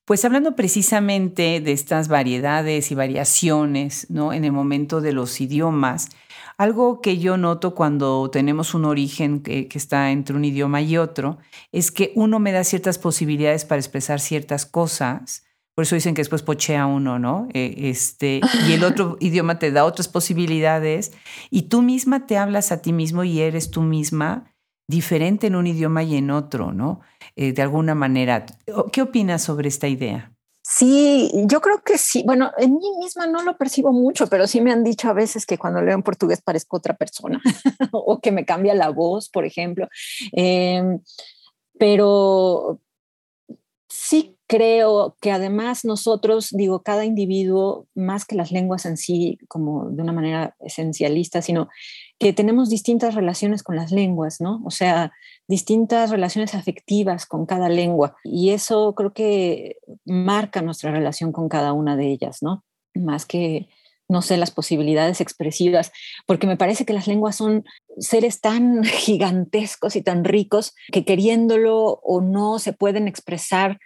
[0.05, 4.35] Pues hablando precisamente de estas variedades y variaciones ¿no?
[4.35, 6.11] en el momento de los idiomas,
[6.59, 10.99] algo que yo noto cuando tenemos un origen que, que, está entre un idioma y
[10.99, 11.39] otro
[11.73, 16.21] es que uno me da ciertas posibilidades para expresar ciertas cosas por eso dicen que
[16.21, 17.49] después pochea uno, ¿no?
[17.55, 21.13] Eh, este, y el otro idioma te da otras posibilidades
[21.51, 24.53] y tú misma te hablas a ti mismo y eres tú misma
[24.87, 27.01] diferente en un idioma y en otro, ¿no?
[27.37, 28.45] Eh, de alguna manera.
[28.93, 30.33] ¿Qué opinas sobre esta idea?
[30.63, 32.23] Sí, yo creo que sí.
[32.25, 35.45] Bueno, en mí misma no lo percibo mucho, pero sí me han dicho a veces
[35.45, 37.41] que cuando leo en portugués parezco otra persona
[37.93, 39.89] o que me cambia la voz, por ejemplo.
[40.33, 41.01] Em,
[41.79, 42.81] pero
[43.89, 49.89] sí creo que además nosotros, digo, cada individuo, más que las lenguas en sí, como
[49.89, 51.71] de una manera esencialista, sino
[52.19, 54.61] que tenemos distintas relaciones con las lenguas, ¿no?
[54.67, 55.11] O sea,
[55.49, 58.15] distintas relaciones afectivas con cada lengua.
[58.25, 62.63] Y eso creo que marca nuestra relación con cada una de ellas, ¿no?
[62.93, 63.71] Más que,
[64.07, 65.93] no sé, las posibilidades expresivas,
[66.27, 67.65] porque me parece que las lenguas son
[67.97, 73.79] seres tan gigantescos y tan ricos que queriéndolo o no se pueden expresar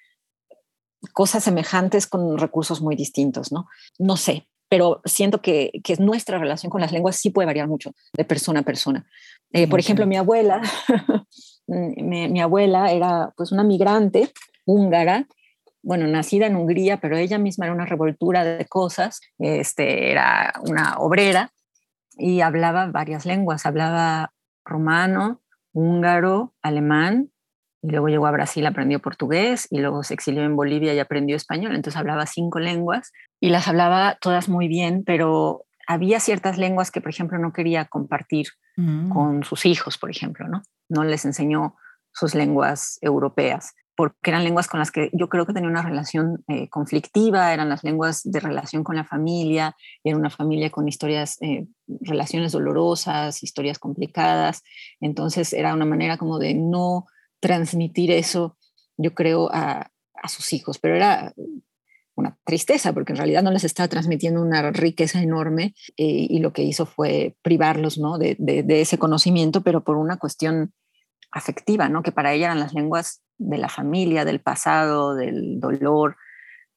[1.13, 3.67] cosas semejantes con recursos muy distintos, ¿no?
[3.99, 7.93] No sé, pero siento que, que nuestra relación con las lenguas sí puede variar mucho
[8.13, 9.07] de persona a persona.
[9.53, 10.61] Eh, por ejemplo, mi abuela,
[11.67, 14.33] mi, mi, abuela era pues una migrante
[14.65, 15.27] húngara,
[15.83, 20.99] bueno, nacida en Hungría, pero ella misma era una revoltura de cosas, este, era una
[20.99, 21.53] obrera
[22.19, 24.33] y hablaba varias lenguas, hablaba
[24.65, 27.31] romano, húngaro, alemán,
[27.87, 31.37] y luego llegó a Brasil, aprendió portugués y luego se exilió en Bolivia y aprendió
[31.37, 31.77] español.
[31.77, 37.01] Entonces hablaba cinco lenguas y las hablaba todas muy bien, pero había ciertas lenguas que,
[37.01, 39.11] por ejemplo, no quería compartir mm.
[39.11, 40.63] con sus hijos, por ejemplo, ¿no?
[40.89, 41.77] No les enseñó
[42.13, 46.45] sus lenguas europeas porque eran lenguas con las que yo creo que tenía una relación
[46.49, 51.41] eh, conflictiva, eran las lenguas de relación con la familia, era una familia con historias,
[51.41, 54.63] eh, relaciones dolorosas, historias complicadas,
[55.01, 57.07] entonces era una manera como de no
[57.41, 58.57] transmitir eso,
[58.97, 59.91] yo creo, a,
[60.29, 61.33] sus hijos, pero era
[62.17, 66.53] una tristeza porque en realidad no les estaba transmitiendo una riqueza enorme eh, y lo
[66.53, 68.19] que hizo fue privarlos ¿no?
[68.19, 68.37] de,
[68.69, 70.73] ese conocimiento, pero por una cuestión
[71.31, 72.03] afectiva, ¿no?
[72.03, 76.17] que para ella eran las lenguas de la familia, del pasado, del dolor.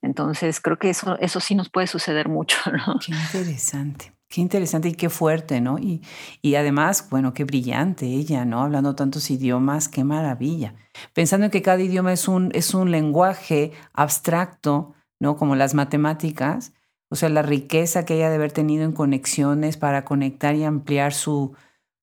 [0.03, 2.57] Entonces creo que eso, eso sí nos puede suceder mucho.
[3.03, 4.13] Qué interesante.
[4.29, 5.79] Qué interesante y qué fuerte, ¿no?
[5.79, 6.03] Y,
[6.43, 8.61] y además, bueno, qué brillante ella, ¿no?
[8.61, 10.75] Hablando tantos idiomas, qué maravilla.
[11.15, 15.35] Pensando en que cada idioma es un, es un lenguaje abstracto, ¿no?
[15.35, 16.73] Como las matemáticas,
[17.09, 21.11] o sea, la riqueza que ella de haber tenido en conexiones para conectar y ampliar
[21.11, 21.55] su,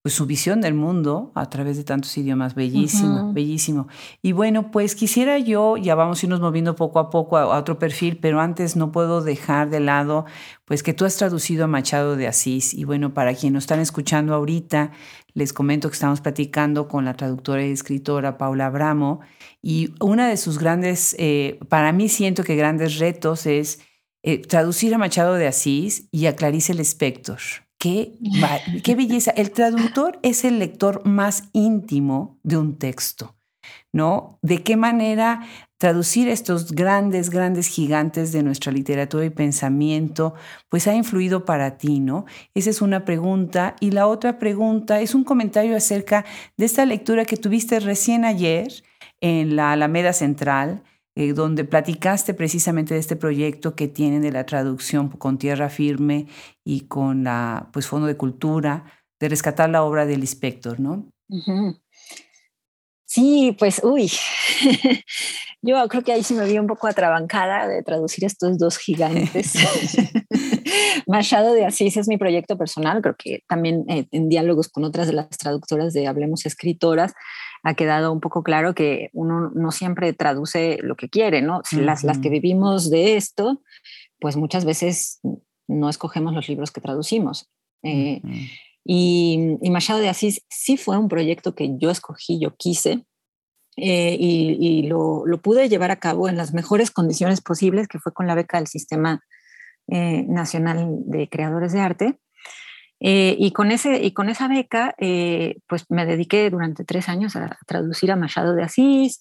[0.07, 2.55] pues, su visión del mundo a través de tantos idiomas.
[2.55, 3.89] Bellísimo, bellísimo.
[4.23, 7.81] Y bueno, pues quisiera yo, ya vamos a irnos moviendo poco a poco a, otro
[7.81, 10.25] perfil, pero antes no puedo dejar de lado,
[10.65, 12.73] pues que tú has traducido a Machado de Asís.
[12.73, 14.93] Y bueno, para quienes nos están escuchando ahorita,
[15.35, 19.23] les comento que estamos platicando con la traductora y escritora Paula Abramo.
[19.61, 23.81] Y una de sus grandes, eh, para mí siento que grandes retos es
[24.23, 27.41] eh, traducir a Machado de Asís y a Clarice Lispector.
[27.79, 28.19] Qué,
[28.83, 29.31] qué belleza.
[29.33, 33.37] El traductor es el lector más íntimo de un texto,
[33.93, 34.39] ¿no?
[34.43, 35.47] De qué manera
[35.79, 40.35] traducir estos grandes, grandes gigantes de nuestra literatura y pensamiento,
[40.71, 42.25] pues ha influido para ti, ¿no?
[42.55, 43.77] Esa es una pregunta.
[43.81, 46.25] Y la otra pregunta es un comentario acerca
[46.57, 48.69] de esta lectura que tuviste recién ayer
[49.21, 50.83] en la Alameda Central,
[51.19, 56.27] eh, donde platicaste precisamente de este proyecto que tienen de la traducción con tierra firme
[56.63, 58.85] y con la pues, Fondo de Cultura,
[59.19, 61.09] de rescatar la obra del inspector, ¿no?
[63.07, 64.13] Sí, pues, uy,
[65.63, 69.55] yo creo que ahí sí me vi un poco atrabancada de traducir estos dos gigantes.
[71.07, 75.07] Machado de Asís es mi proyecto personal, creo que también eh, en diálogos con otras
[75.07, 77.15] de las traductoras de Hablemos Escritoras
[77.67, 81.63] ha quedado un poco claro que uno no siempre traduce lo que quiere, ¿no?
[81.73, 83.61] las, las que vivimos de esto,
[84.21, 85.19] pues muchas veces
[85.67, 87.51] no escogemos los libros que traducimos.
[87.83, 88.23] Eh,
[88.85, 93.05] y, Machado de Asís sí fue un proyecto que yo escogí, yo quise,
[93.77, 98.29] eh, y, lo, pude llevar a cabo en las mejores condiciones posibles, que fue con
[98.29, 99.25] la beca del Sistema
[99.89, 102.21] eh, Nacional de Creadores de Arte.
[102.99, 104.95] Y, con ese, y con esa beca,
[105.69, 109.21] pues me dediqué durante tres años a, traducir a Machado de Asís,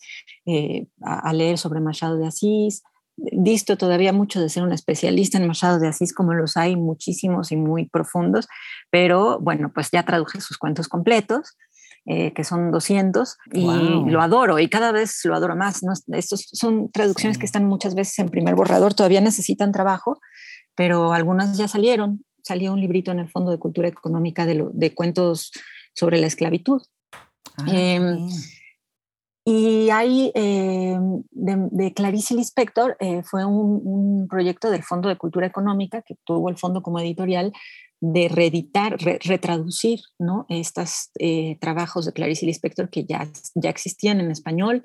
[1.02, 2.84] a, leer sobre Machado de Asís,
[3.18, 7.52] visto todavía mucho de ser un especialista en Machado de Asís, como los hay muchísimos
[7.52, 8.48] y muy profundos,
[8.90, 11.56] pero bueno, pues ya traduje sus cuentos completos.
[12.08, 15.82] Eh, que son 200, y lo adoro, y cada vez lo adoro más.
[15.82, 15.92] ¿no?
[16.16, 20.20] Estos son traducciones que están muchas veces en primer borrador, todavía necesitan trabajo,
[20.76, 22.24] pero algunas ya salieron.
[22.46, 25.52] Salió un librito en el Fondo de Cultura Económica de, de cuentos
[25.94, 26.82] sobre la esclavitud.
[27.58, 28.30] Ah, em,
[29.48, 30.98] y ahí, eh,
[31.32, 36.58] de, Clarice Lispector, eh, fue un, proyecto del Fondo de Cultura Económica que tuvo el
[36.58, 37.54] fondo como editorial
[38.02, 40.46] de reeditar, retraducir ¿no?
[40.50, 44.84] estos eh, trabajos de Clarice Lispector que ya, ya existían en español,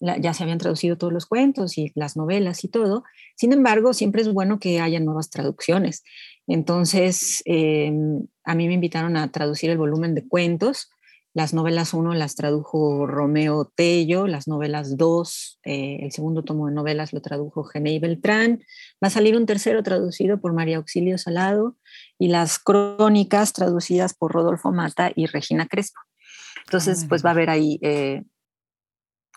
[0.00, 3.04] ya se habían traducido todos los cuentos y las novelas y todo.
[3.36, 6.02] Sin embargo, siempre es bueno que haya nuevas traducciones.
[6.46, 10.90] Entonces, a mí me invitaron a traducir el volumen de cuentos
[11.32, 16.74] las novelas 1 las tradujo Romeo Tello, las novelas 2, eh, el segundo tomo de
[16.74, 18.64] novelas lo tradujo Genei Beltrán,
[19.02, 21.76] va a salir un tercero traducido por María Auxilio Salado
[22.18, 26.00] y las crónicas traducidas por Rodolfo Mata y Regina Crespo.
[26.64, 28.24] Entonces, pues va a haber ahí, eh,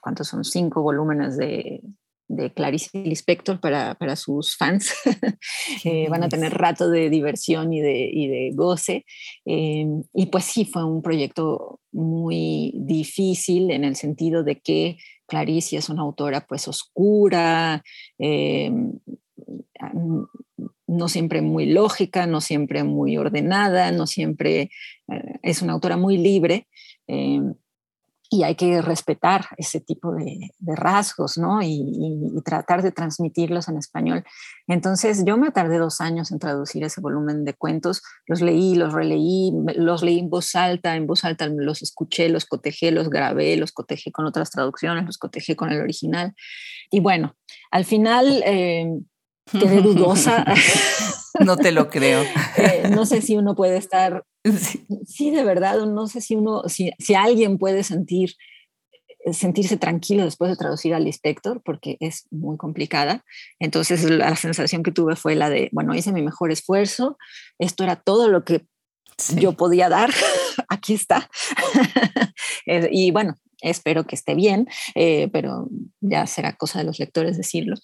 [0.04, 0.44] ¿cuántos son?
[0.44, 1.82] Cinco volúmenes de,
[2.28, 4.94] de Clarice Lispector para, para sus fans.
[5.86, 9.06] Eh, van a tener rato de diversión y de, y de goce.
[9.46, 15.78] Eh, y pues sí, fue un proyecto muy difícil en el sentido de que Clarice
[15.78, 17.84] es una autora pues oscura,
[18.20, 18.72] eh,
[20.88, 24.70] no siempre muy lógica, no siempre muy ordenada, no siempre
[25.42, 26.68] es una autora muy libre
[28.34, 31.62] y hay que respetar ese tipo de, rasgos, ¿no?
[31.62, 34.24] Y, tratar de transmitirlos en español.
[34.67, 38.91] Entonces yo me tardé dos años en traducir ese volumen de cuentos, los leí, los
[38.91, 43.56] releí, los leí en voz alta, en voz alta los escuché, los cotejé, los grabé,
[43.56, 46.34] los cotejé con otras traducciones, los cotejé con el original.
[46.89, 47.36] Y bueno,
[47.69, 48.88] al final eh,
[49.51, 50.45] quedé dudosa.
[51.39, 52.23] no te lo creo.
[52.58, 54.23] Eh, no sé si uno puede estar
[55.08, 55.32] Sí.
[55.32, 58.36] de verdad, no sé si uno, si, si alguien puede sentir
[59.32, 63.23] sentirse tranquilo después de traducir al inspector porque es muy complicada.
[63.58, 67.17] Entonces la sensación que tuve fue la de, bueno, hice mi mejor esfuerzo,
[67.58, 68.65] esto era todo lo que
[69.38, 70.10] yo podía dar,
[70.67, 71.29] aquí está.
[72.65, 75.67] Y bueno, espero que esté bien, eh, pero
[76.02, 77.76] ya será cosa de los lectores decirlo.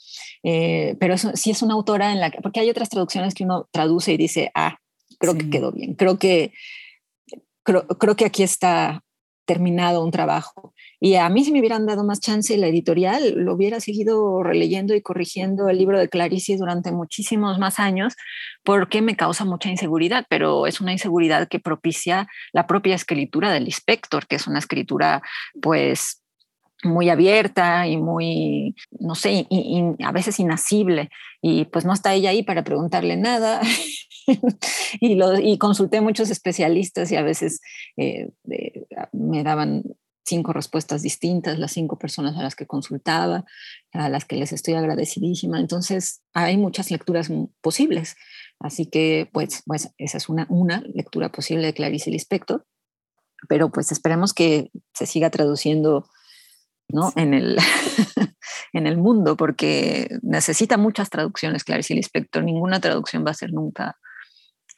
[0.43, 3.67] pero eso, sí es una autora en la que, porque hay otras traducciones que uno
[3.71, 4.77] traduce y dice, ah,
[5.19, 5.95] creo que quedó bien.
[5.95, 6.53] Creo que,
[7.63, 9.03] creo, creo, que aquí está
[9.49, 10.75] terminado un trabajo.
[10.99, 14.93] Y a mí si me hubieran dado más chance la editorial, lo hubiera seguido releyendo
[14.93, 18.13] y corrigiendo el libro de Clarice durante muchísimos más años,
[18.63, 23.65] porque me causa mucha inseguridad, pero es una inseguridad que propicia la propia escritura del
[23.65, 25.23] inspector, que es una escritura
[25.59, 26.21] pues
[26.83, 29.47] muy abierta y muy, no sé,
[30.05, 31.09] a veces inasible.
[31.41, 33.61] Y pues no está ella ahí para preguntarle nada.
[34.99, 37.61] y, lo, y consulté muchos especialistas y a veces
[37.97, 38.29] eh,
[39.11, 39.83] me daban
[40.29, 43.45] cinco respuestas distintas, las cinco personas a las que consultaba,
[43.91, 45.59] a las que les estoy agradecidísima.
[45.59, 47.29] Entonces, hay muchas lecturas
[47.61, 48.15] posibles.
[48.59, 52.65] Así que, pues, pues esa es una, una lectura posible de Clarice Lispector.
[53.47, 56.07] Pero pues esperemos que se siga traduciendo
[56.89, 57.13] ¿no?
[57.15, 57.57] en, el
[58.73, 62.43] en el mundo, porque necesita muchas traducciones, Clarice Lispector.
[62.43, 63.97] Ninguna traducción va a ser nunca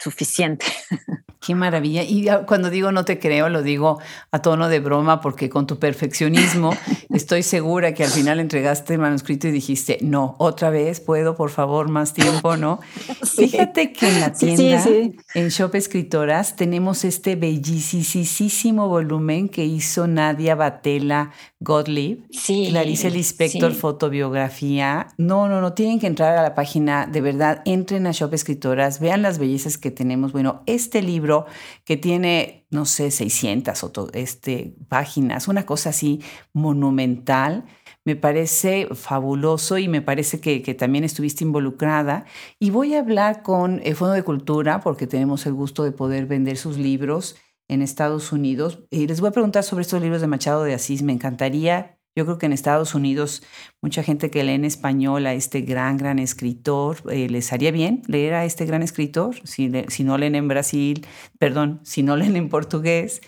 [0.02, 0.66] suficiente.
[1.41, 2.04] Qué maravilla.
[2.04, 3.99] Y cuando digo no te creo, lo digo
[4.30, 6.78] a tono de broma porque con tu perfeccionismo
[7.10, 11.49] estoy segura que al final entregaste el manuscrito y dijiste, no, otra vez, puedo, por
[11.49, 12.80] favor, más tiempo, ¿no?
[13.36, 14.86] Fíjate que en la tienda,
[15.34, 21.32] en Shop Escritoras, tenemos este bellísimo volumen que hizo Nadia Batela
[21.62, 25.07] Gottlieb, sí, Clarice Lispector, fotobiografía.
[25.18, 28.99] No, no, no, tienen que entrar a la página, de verdad, entren a Shop Escritoras,
[28.99, 30.32] vean las bellezas que que tenemos.
[30.32, 31.45] Bueno, este libro
[31.84, 33.84] que tiene, no sé, 600
[34.14, 36.22] este, páginas, una cosa así
[36.53, 37.66] monumental,
[38.05, 42.26] me parece fabuloso y me parece que, también estuviste involucrada.
[42.59, 46.26] Y voy a hablar con el Fondo de Cultura porque tenemos el gusto de poder
[46.26, 47.36] vender sus libros
[47.72, 48.84] en Estados Unidos.
[48.91, 51.01] Les voy a preguntar sobre estos libros de Machado de Asís.
[51.03, 53.41] Me encantaría yo creo que en Estados Unidos
[53.82, 58.01] mucha gente que lee en español a este gran, gran escritor, eh, les haría bien
[58.07, 59.69] leer a este gran escritor, si
[60.03, 61.07] no leen en Brasil,
[61.39, 63.22] perdón, si no leen en portugués,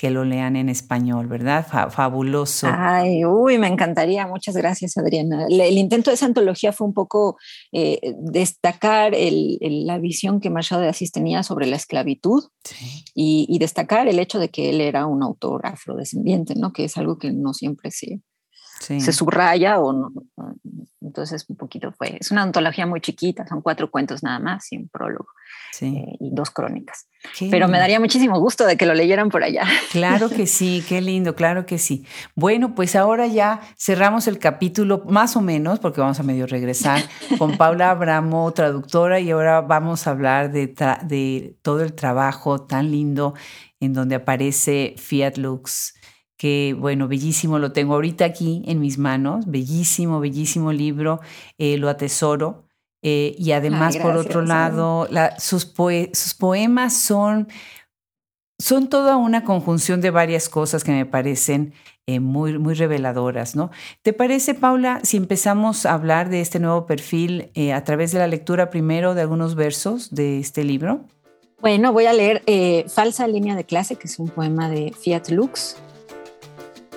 [0.00, 1.66] que lo lean en español, ¿verdad?
[1.90, 2.66] fabuloso.
[2.70, 4.26] Ay, uy, me encantaría.
[4.26, 5.44] Muchas gracias, Adriana.
[5.46, 7.36] El, intento de esa antología fue un poco
[7.70, 12.44] eh, destacar la visión que Machado de Asís tenía sobre la esclavitud
[13.14, 16.72] y, y, destacar el hecho de que él era un autor afrodescendiente, ¿no?
[16.72, 18.22] Que es algo que no siempre se,
[18.80, 20.12] se subraya o no.
[21.02, 22.16] Entonces, un poquito fue.
[22.20, 25.26] Es una antología muy chiquita, son cuatro cuentos nada más y un prólogo
[25.80, 27.06] eh, y dos crónicas.
[27.50, 29.64] Pero me daría muchísimo gusto de que lo leyeran por allá.
[29.90, 32.06] Claro que sí, qué lindo, claro que sí.
[32.34, 37.02] Bueno, pues ahora ya cerramos el capítulo, más o menos, porque vamos a medio regresar,
[37.38, 40.74] con Paula Abramo, traductora, y ahora vamos a hablar de,
[41.04, 43.34] de todo el trabajo tan lindo
[43.80, 45.94] en donde aparece Fiat Lux
[46.40, 51.20] que bueno, bellísimo, lo tengo ahorita aquí en mis manos, bellísimo, bellísimo libro,
[51.58, 52.64] eh, lo atesoro.
[53.02, 55.70] Eh, y además, por otro lado, sus,
[56.14, 57.48] sus, poemas son,
[58.58, 61.74] son toda una conjunción de varias cosas que me parecen
[62.06, 63.70] eh, muy, muy reveladoras, ¿no?
[64.00, 68.26] ¿Te parece, Paula, si empezamos a hablar de este nuevo perfil a través de la
[68.26, 71.04] lectura primero de algunos versos de este libro?
[71.60, 72.42] Bueno, voy a leer
[72.88, 75.76] Falsa línea de clase, que es un poema de Fiat Lux,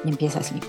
[0.05, 0.59] y empieza así.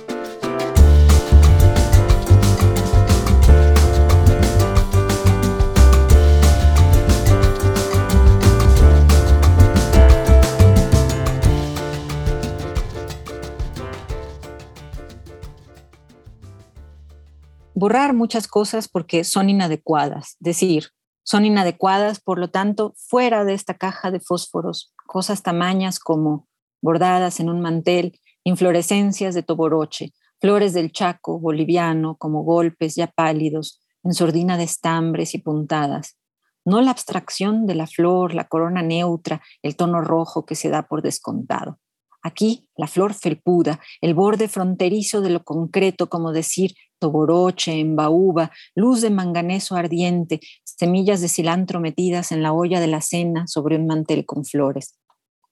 [17.76, 20.90] Borrar muchas cosas porque son inadecuadas, decir,
[21.22, 26.46] son inadecuadas, por lo tanto, fuera de esta caja de fósforos, cosas tamañas como
[26.80, 33.80] bordadas en un mantel inflorescencias de toboroche, flores del Chaco boliviano como golpes ya pálidos,
[34.02, 36.18] en sordina de estambres y puntadas.
[36.64, 40.82] No la abstracción de la flor, la corona neutra, el tono rojo que se da
[40.82, 41.78] por descontado.
[42.22, 49.02] Aquí, la flor felpuda, el borde fronterizo de lo concreto, como decir toboroche, embaúba, luz
[49.02, 53.86] de manganeso ardiente, semillas de cilantro metidas en la olla de la cena sobre un
[53.86, 54.98] mantel con flores.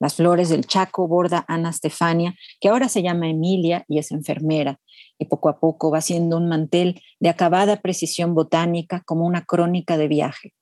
[0.02, 4.80] Las flores del Chaco borda Ana Stefania, que ahora se llama Emilia y es enfermera,
[5.16, 9.96] y poco a poco va siendo un mantel de acabada precisión botánica como una crónica
[9.96, 10.54] de viaje.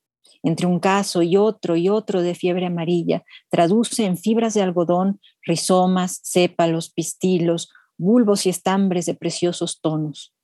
[0.42, 5.22] Entre un caso y otro y otro de fiebre amarilla, traduce en fibras de algodón
[5.46, 10.34] rizomas, sépalos, pistilos, bulbos y estambres de preciosos tonos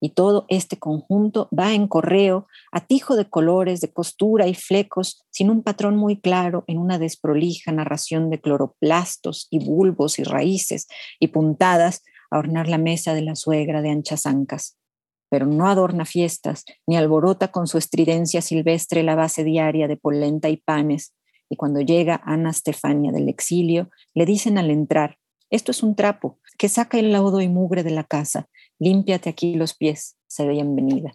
[0.00, 5.50] y todo este conjunto va en correo, atijo de colores, de costura y flecos, sin
[5.50, 10.88] un patrón muy claro en una desprolija narración de cloroplastos y bulbos y raíces
[11.20, 14.78] y puntadas a ornar la mesa de la suegra de anchas ancas.
[15.28, 20.48] Pero no adorna fiestas, ni alborota con su estridencia silvestre la base diaria de polenta
[20.48, 21.14] y panes.
[21.48, 25.19] Y cuando llega Ana Stefania del exilio, le dicen al entrar,
[25.50, 28.48] esto es un trapo que saca el laudo y mugre de la casa
[28.80, 31.12] límpiate aquí los pies, sé bienvenida.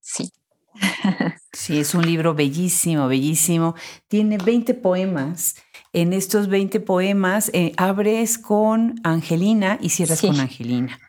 [0.00, 0.32] Sí.
[1.50, 3.74] Sí, es un libro bellísimo, bellísimo.
[4.06, 5.56] Tiene 20 poemas.
[5.92, 11.00] En estos 20 poemas eh, abres con Angelina y cierras con Angelina.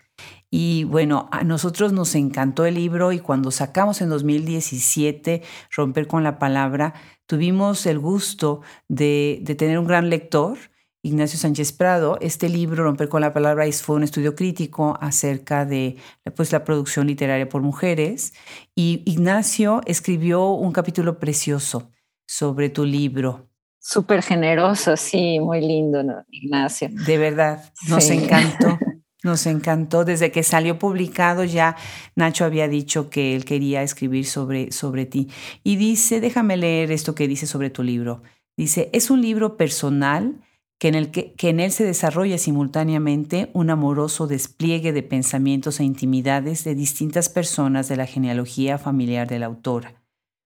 [0.49, 5.43] Y bueno, a nosotros nos encantó el libro y cuando sacamos en 2017
[5.75, 6.95] Romper con la Palabra,
[7.27, 10.57] tuvimos el gusto de, de tener un gran lector
[11.01, 12.17] Ignacio Sánchez Prado.
[12.19, 15.95] Este libro, Romper con la Palabra, fue un estudio crítico acerca de
[16.35, 18.33] pues, la producción literaria por mujeres.
[18.75, 21.91] Y Ignacio escribió un capítulo precioso
[22.27, 23.49] sobre tu libro.
[23.79, 26.89] Súper generoso, sí, muy lindo, Ignacio.
[26.91, 28.77] De verdad, nos encantó.
[29.21, 30.05] Nos encantó.
[30.05, 31.75] Desde que salió publicado ya
[32.15, 35.29] Nacho había dicho que él quería escribir sobre, sobre ti.
[35.61, 38.21] Y dice, déjame leer esto que dice sobre tu libro.
[38.55, 40.41] Dice, es un libro personal
[40.79, 45.83] que en, el que, en él se desarrolla simultáneamente un amoroso despliegue de pensamientos e
[45.83, 50.01] intimidades de distintas personas de la genealogía familiar de la autora,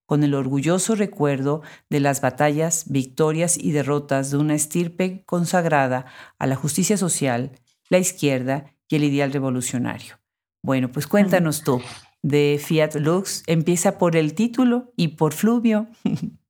[0.08, 6.08] con el orgulloso recuerdo de las batallas, victorias y derrotas de una estirpe consagrada
[6.40, 7.52] a la justicia social,
[7.90, 10.20] la izquierda y el ideal revolucionario.
[10.64, 11.80] Bueno, pues cuéntanos tú
[12.24, 13.44] de Fiat Lux.
[13.46, 15.88] Empieza por el título y por Fluvio.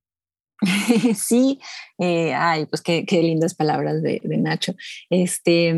[1.16, 1.60] sí,
[1.98, 4.76] eh, ay, pues qué, lindas palabras de, Nacho.
[5.10, 5.76] Este,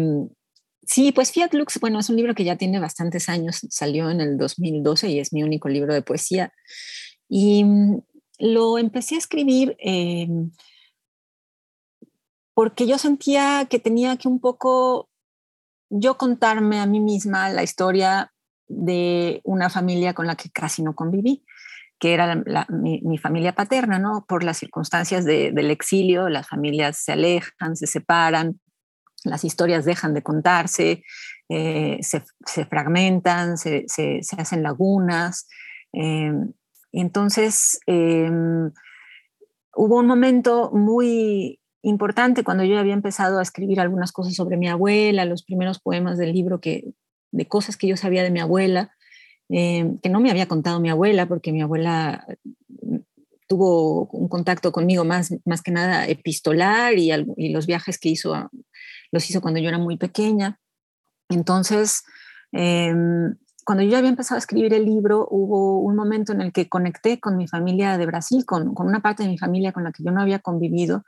[0.86, 4.22] sí, pues Fiat Lux, bueno, es un libro que ya tiene bastantes años, salió en
[4.22, 6.54] el 2012 y es mi único libro de poesía.
[7.28, 8.02] Y mm,
[8.40, 10.28] lo empecé a escribir eh,
[12.54, 15.10] porque yo sentía que tenía que un poco
[15.90, 18.32] yo contarme a mí misma la historia
[18.68, 21.46] de una familia con la que casi no conviví
[22.00, 24.26] que era mi, familia paterna, ¿no?
[24.28, 28.60] Por las circunstancias del exilio, las familias se alejan, se separan,
[29.24, 31.04] las historias dejan de contarse,
[31.50, 33.86] eh, se, fragmentan, se,
[34.38, 35.48] hacen lagunas.
[35.94, 36.32] Eh,
[36.92, 38.72] entonces em,
[39.76, 44.68] hubo un momento muy importante cuando yo había empezado a escribir algunas cosas sobre mi
[44.68, 46.94] abuela, los primeros poemas del libro que,
[47.32, 48.95] de cosas que yo sabía de mi abuela,
[49.50, 52.26] Em, que no me había contado mi abuela, porque mi abuela
[52.82, 52.98] mm,
[53.48, 58.50] tuvo un contacto conmigo más, más que nada epistolar y, y los viajes que hizo
[59.12, 60.60] los hizo cuando yo era muy pequeña.
[61.30, 62.04] Entonces,
[62.52, 63.36] em,
[63.66, 66.70] cuando yo ya había empezado a escribir el libro, hubo un momento en el que
[66.70, 69.92] conecté con mi familia de Brasil, con, con una parte de mi familia con la
[69.92, 71.04] que yo no había convivido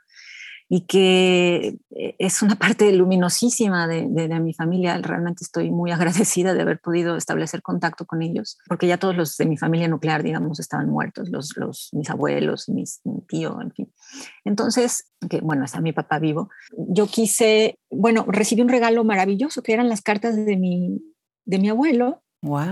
[0.68, 4.98] y que eh, es una parte luminosísima de, de, mi familia.
[4.98, 9.36] Realmente estoy muy agradecida de haber podido establecer contacto con ellos, porque ya todos los
[9.36, 13.72] de mi familia nuclear, digamos, estaban muertos, los, los mis abuelos, mis, mi tío, en
[13.72, 13.92] fin.
[14.44, 19.72] Entonces, que bueno, está mi papá vivo, yo quise, bueno, recibí un regalo maravilloso que
[19.72, 21.00] eran las cartas de mi,
[21.44, 22.22] de mi abuelo,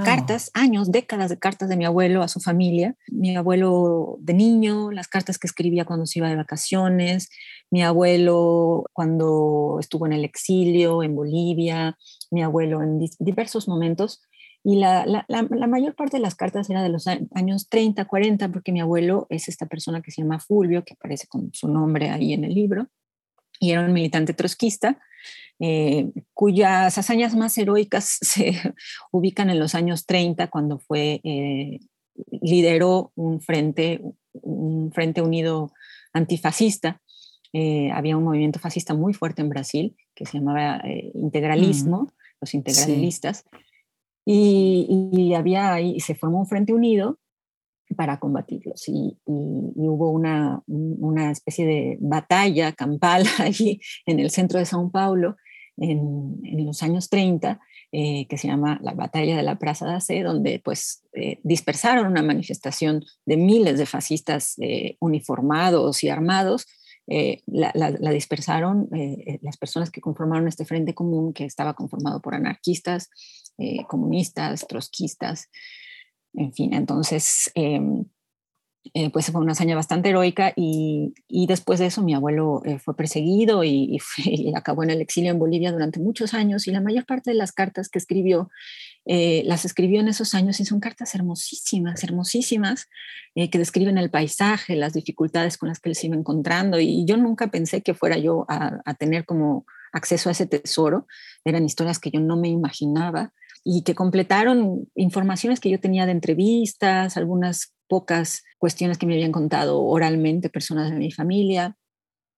[0.05, 4.93] Cartas, años, décadas de cartas de mi abuelo a su familia, mi abuelo de niño,
[4.93, 7.31] las cartas que escribía cuando se iba de vacaciones,
[7.71, 11.99] mi abuelo cuando estuvo en el exilio en Bolivia,
[12.31, 14.23] mi abuelo en diversos momentos.
[14.63, 18.49] Y la, la, la, mayor parte de las cartas era de los años 30, 40,
[18.51, 22.11] porque mi abuelo es esta persona que se llama Fulvio, que aparece con su nombre
[22.11, 22.89] ahí en el libro,
[23.61, 25.01] y era un militante trotskista
[25.59, 28.55] eh, cuyas hazañas más heroicas se
[29.13, 31.81] ubican en los años 30, cuando fue, eh,
[32.43, 34.01] lideró un frente,
[34.33, 35.73] un frente unido
[36.13, 37.01] antifascista.
[37.53, 40.83] Eh, había un movimiento fascista muy fuerte en Brasil que se llamaba
[41.15, 43.45] integralismo, los integralistas,
[44.25, 47.19] y, había ahí, se formó un frente unido
[47.97, 48.89] para combatirlos.
[48.89, 55.37] Y, hubo una, una, especie de batalla campal allí en el centro de São Paulo,
[55.77, 57.61] en, los años 30,
[57.93, 62.07] eh, que se llama la Batalla de la Plaza de Ace, donde pues eh, dispersaron
[62.07, 66.67] una manifestación de miles de fascistas eh, uniformados y armados.
[67.47, 68.89] La, la, dispersaron
[69.41, 73.11] las personas que conformaron este frente común, que estaba conformado por anarquistas,
[73.87, 75.49] comunistas, trotskistas,
[76.35, 78.05] en fin, entonces em,
[78.95, 81.15] eh, pues fue una hazaña bastante heroica y,
[81.47, 83.99] después de eso mi abuelo eh, fue perseguido y,
[84.55, 87.53] acabó en el exilio en Bolivia durante muchos años y la mayor parte de las
[87.53, 88.51] cartas que escribió
[89.05, 92.89] eh, las escribió en esos años y son cartas hermosísimas, hermosísimas,
[93.35, 97.17] que describen el paisaje, las dificultades con las que él se iba encontrando y yo
[97.17, 101.07] nunca pensé que fuera yo a, a tener como acceso a ese tesoro,
[101.45, 103.33] eran historias que yo no me imaginaba
[103.63, 109.33] y que completaron informaciones que yo tenía de entrevistas, algunas pocas cuestiones que me habían
[109.33, 111.77] contado oralmente personas de mi familia,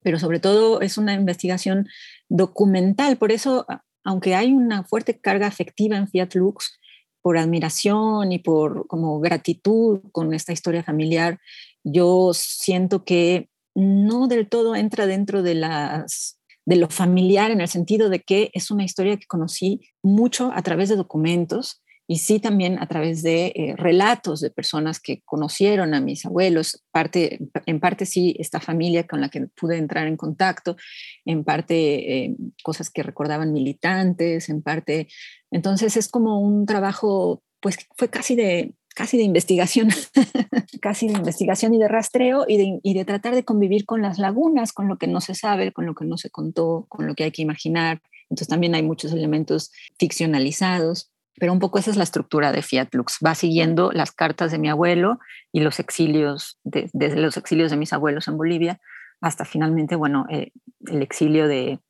[0.03, 1.89] pero sobre todo es una investigación
[2.29, 3.17] documental.
[3.17, 3.67] Por eso,
[4.05, 6.79] aunque hay una fuerte carga afectiva en Fiat Lux,
[7.21, 11.39] por admiración y por como gratitud con esta historia familiar,
[11.85, 17.69] yo siento que no del todo entra dentro de las de lo familiar en el
[17.69, 22.41] sentido de que es una historia que conocí mucho a través de documentos y sí
[22.41, 27.81] también a través de eh, relatos de personas que conocieron a mis abuelos, parte, en
[27.81, 30.79] parte sí esta familia con la que pude entrar en contacto,
[31.27, 35.09] en parte eh, cosas que recordaban militantes, en parte,
[35.51, 39.91] entonces es como un trabajo, pues fue casi de, casi de investigación,
[40.81, 44.19] casi de investigación y de rastreo y de, y de tratar de convivir con las
[44.19, 47.15] lagunas, con lo que no se sabe, con lo que no se contó, con lo
[47.15, 48.01] que hay que imaginar.
[48.31, 52.89] Entonces también hay muchos elementos ficcionalizados pero un poco esa es la estructura de Fiat
[52.93, 53.19] Lux.
[53.25, 55.19] Va siguiendo las cartas de mi abuelo
[55.53, 58.81] y los exilios, desde los exilios de mis abuelos en Bolivia
[59.21, 60.53] hasta finalmente, bueno, eh,
[60.87, 61.81] el exilio de,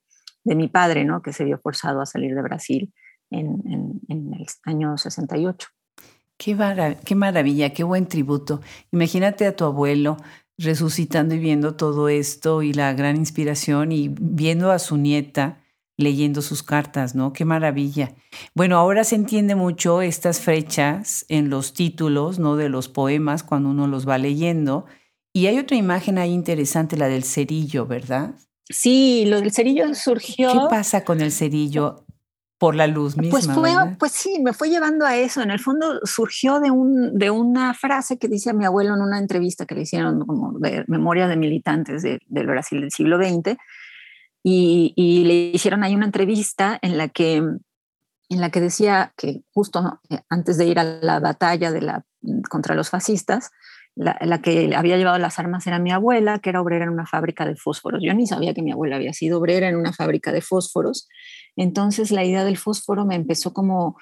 [0.44, 1.20] de, mi padre, ¿no?
[1.20, 2.92] Que se vio forzado a salir de Brasil
[3.30, 5.68] en, en, en el año 68.
[6.38, 8.61] Qué, qué maravilla, qué buen tributo.
[8.92, 10.16] Imagínate a tu abuelo
[10.57, 15.61] resucitando y viendo todo esto y la gran inspiración y viendo a su nieta
[15.99, 17.32] leyendo sus cartas, ¿no?
[17.32, 18.14] Qué maravilla.
[18.55, 22.57] Bueno, ahora se entiende mucho estas fechas en los títulos, ¿no?
[22.57, 24.86] De los poemas cuando uno los va leyendo
[25.34, 28.34] Y hay otra imagen ahí interesante, la del cerillo, ¿verdad?
[28.70, 30.53] Sí, lo del cerillo surgió.
[30.53, 32.07] ¿Qué pasa con el cerillo
[32.59, 33.30] por la luz misma?
[33.30, 35.42] Pues, fue, pues sí, me fue llevando a eso.
[35.42, 39.18] En el fondo surgió de, un, de una frase que dice mi abuelo en una
[39.18, 43.57] entrevista que le hicieron como de memoria de militantes del Brasil del siglo XX.
[44.51, 47.42] Y, le hicieron ahí una entrevista en la que
[48.30, 52.05] en la que decía que justo eh, antes de ir a la batalla de la,
[52.51, 53.51] contra los fascistas,
[53.94, 57.46] la, que había llevado las armas era mi abuela, que era obrera en una fábrica
[57.46, 58.01] de fósforos.
[58.03, 61.09] Yo ni sabía que mi abuela había sido obrera en una fábrica de fósforos.
[61.57, 63.96] Entonces la idea del fósforo me empezó como,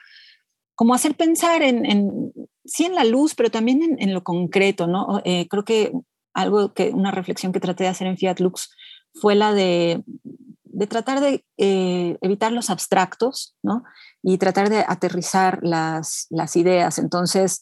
[0.75, 2.33] como hacer pensar en, en
[2.65, 5.23] sí en la luz, pero también en, lo concreto, ¿no?
[5.25, 5.93] Eh, creo que
[6.35, 8.71] algo que, una reflexión que traté de hacer en Fiat Lux
[9.21, 10.03] fue la de,
[10.65, 13.85] de tratar de eh, evitar los abstractos, ¿no?
[14.23, 16.99] Y tratar de aterrizar las, las ideas.
[16.99, 17.61] Entonces,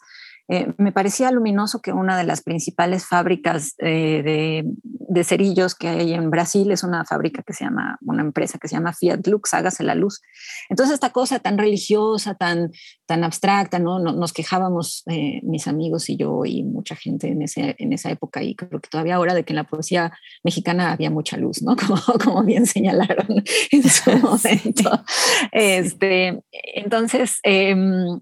[0.49, 4.62] eh, me parecía luminoso que una de las principales fábricas eh,
[5.09, 8.68] de, cerillos que hay en Brasil es una fábrica que se llama, una empresa que
[8.68, 10.20] se llama Fiat Lux, hágase la luz.
[10.68, 12.72] Entonces esta cosa tan religiosa, tan,
[13.07, 14.01] tan abstracta, ¿no?
[14.01, 18.42] Nos quejábamos eh, mis amigos y yo y mucha gente en, ese, en esa época
[18.42, 21.76] y creo que todavía ahora de que en la poesía mexicana había mucha luz, ¿no?
[21.84, 25.05] Como, como bien señalaron en su momento.
[25.53, 26.42] Este,
[26.74, 28.20] entonces, em,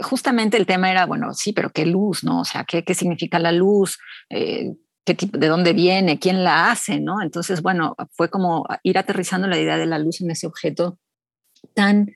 [0.00, 2.40] justamente el tema era, bueno, sí, pero qué luz, ¿no?
[2.40, 3.98] O sea, ¿qué, qué significa la luz?
[4.30, 4.72] Eh,
[5.04, 6.18] ¿qué tipo, ¿De dónde viene?
[6.18, 7.00] ¿Quién la hace?
[7.00, 7.22] ¿no?
[7.22, 10.98] Entonces, bueno, fue como ir aterrizando la idea de la luz en ese objeto
[11.74, 12.12] tan,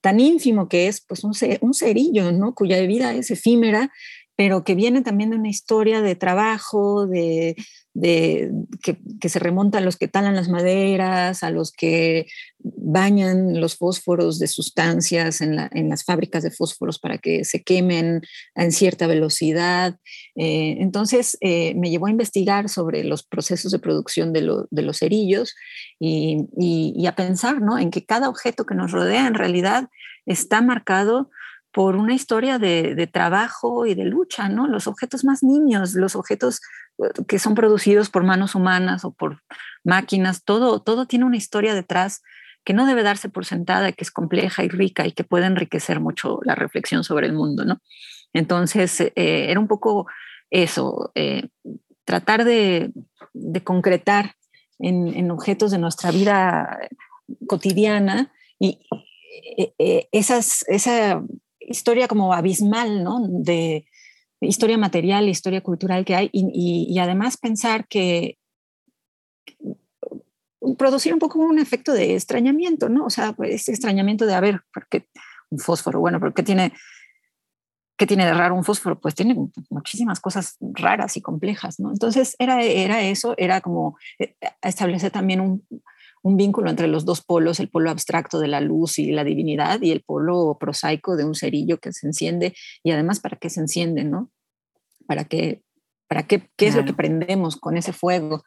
[0.00, 2.54] tan ínfimo que es pues un, un cerillo, ¿no?
[2.54, 3.90] Cuya vida es efímera,
[4.36, 7.56] pero que viene también de una historia de trabajo, de,
[8.00, 8.50] de,
[8.82, 12.26] que, se remonta a los que talan las maderas, a los que
[12.58, 15.56] bañan los fósforos de sustancias en,
[15.88, 18.22] las fábricas de fósforos para que se quemen
[18.54, 19.96] en cierta velocidad.
[20.34, 25.54] Eh, entonces eh, me llevó a investigar sobre los procesos de producción de, los cerillos
[25.98, 27.78] y, a pensar ¿no?
[27.78, 29.88] en que cada objeto que nos rodea en realidad
[30.26, 31.30] está marcado
[31.72, 34.66] por una historia de, trabajo y de lucha, ¿no?
[34.66, 36.60] Los objetos más niños, los objetos
[37.28, 39.42] que son producidos por manos humanas o por
[39.84, 42.22] máquinas, todo, todo tiene una historia detrás
[42.64, 46.00] que no debe darse por sentada, que es compleja y rica y que puede enriquecer
[46.00, 47.80] mucho la reflexión sobre el mundo, ¿no?
[48.32, 50.06] Entonces, eh, era un poco
[50.50, 51.48] eso, eh,
[52.04, 52.92] tratar de,
[53.64, 54.34] concretar
[54.78, 56.78] en, objetos de nuestra vida
[57.46, 58.80] cotidiana y
[59.78, 61.22] eh, esas, esa
[61.60, 63.20] historia como abismal, ¿no?
[63.28, 63.86] De,
[64.42, 68.38] historia material, historia cultural que hay y, además pensar que
[70.78, 73.04] producir un poco un efecto de extrañamiento, ¿no?
[73.04, 75.06] O sea, pues, ese extrañamiento de, a ver, ¿por qué
[75.50, 76.00] un fósforo?
[76.00, 76.72] Bueno, ¿por qué tiene,
[77.98, 78.98] qué tiene de raro un fósforo?
[78.98, 79.36] Pues tiene
[79.68, 81.90] muchísimas cosas raras y complejas, ¿no?
[81.90, 85.66] Entonces era, era eso, era como eh, establecer también un,
[86.22, 89.80] un vínculo entre los dos polos, el polo abstracto de la luz y la divinidad
[89.82, 93.60] y el polo prosaico de un cerillo que se enciende y además para qué se
[93.60, 94.30] enciende, ¿no?
[95.06, 95.62] ¿Para qué,
[96.08, 98.42] para qué, qué es lo que prendemos con ese fuego?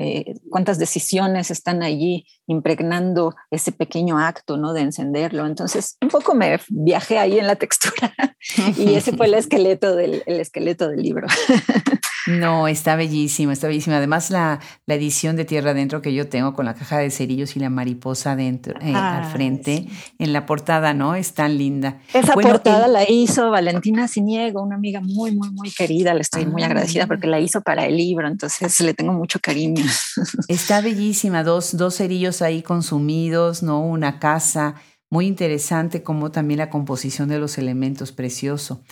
[0.00, 4.72] Eh, cuántas decisiones están allí impregnando ese pequeño acto ¿no?
[4.72, 5.44] de encenderlo.
[5.44, 8.14] Entonces, un poco me viajé ahí en la textura
[8.78, 11.26] y ese fue el esqueleto del, el esqueleto del libro.
[12.26, 13.96] No, está bellísimo, está bellísimo.
[13.96, 17.56] Además, la, la, edición de Tierra Adentro que yo tengo con la caja de cerillos
[17.56, 19.86] y la mariposa dentro, eh, al frente,
[20.18, 21.14] en la portada, ¿no?
[21.14, 22.00] Es tan linda.
[22.12, 26.12] Esa portada la hizo Valentina Siniego, una amiga muy, muy, muy querida.
[26.14, 29.84] Le estoy muy agradecida porque la hizo para el libro, entonces le tengo mucho cariño.
[30.48, 33.80] Está bellísima, dos, dos cerillos ahí consumidos, ¿no?
[33.80, 34.74] Una casa,
[35.10, 38.82] muy interesante como también la composición de los elementos, precioso.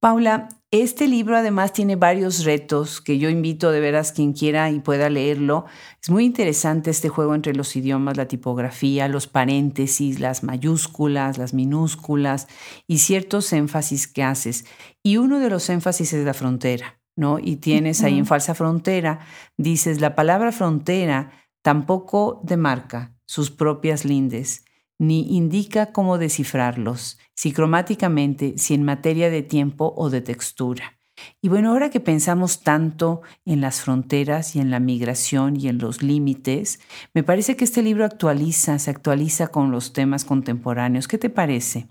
[0.00, 4.80] Paula, este libro además tiene varios retos que yo invito de veras quien quiera y
[4.80, 5.66] pueda leerlo.
[6.02, 11.52] Es muy interesante este juego entre los idiomas, la tipografía, los paréntesis, las mayúsculas, las
[11.52, 12.48] minúsculas
[12.86, 14.64] y ciertos énfasis que haces.
[15.02, 17.38] Y uno de los énfasis es la frontera, ¿no?
[17.38, 19.20] Y tienes ahí en falsa frontera,
[19.58, 24.64] dices, la palabra frontera tampoco demarca sus propias lindes
[25.02, 30.96] ni indica cómo descifrarlos, si cromáticamente, si en materia de tiempo o de textura.
[31.40, 35.78] Y bueno, ahora que pensamos tanto en las fronteras y en la migración y en
[35.78, 36.78] los límites,
[37.14, 41.08] me parece que este libro actualiza, se actualiza con los temas contemporáneos.
[41.08, 41.88] ¿Qué te parece?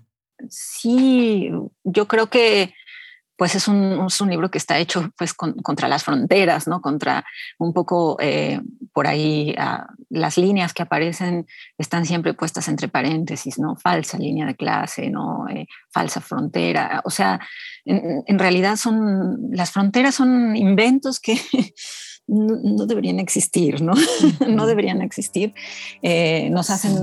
[0.48, 1.50] Sí,
[1.84, 2.72] yo creo que
[3.42, 6.80] pues es un, un, libro que está hecho pues contra las fronteras, ¿no?
[6.80, 7.24] Contra
[7.58, 8.60] un poco eh,
[8.92, 13.74] por ahí ah, las líneas que aparecen están siempre puestas entre paréntesis, ¿no?
[13.74, 15.48] Falsa línea de clase, ¿no?
[15.48, 17.02] Eh, falsa frontera.
[17.04, 17.40] O sea,
[17.84, 21.36] en, en, realidad son, las fronteras son inventos que
[22.28, 23.94] no, deberían existir, ¿no?
[24.48, 25.52] no deberían existir.
[26.00, 26.94] Eh, nos hacen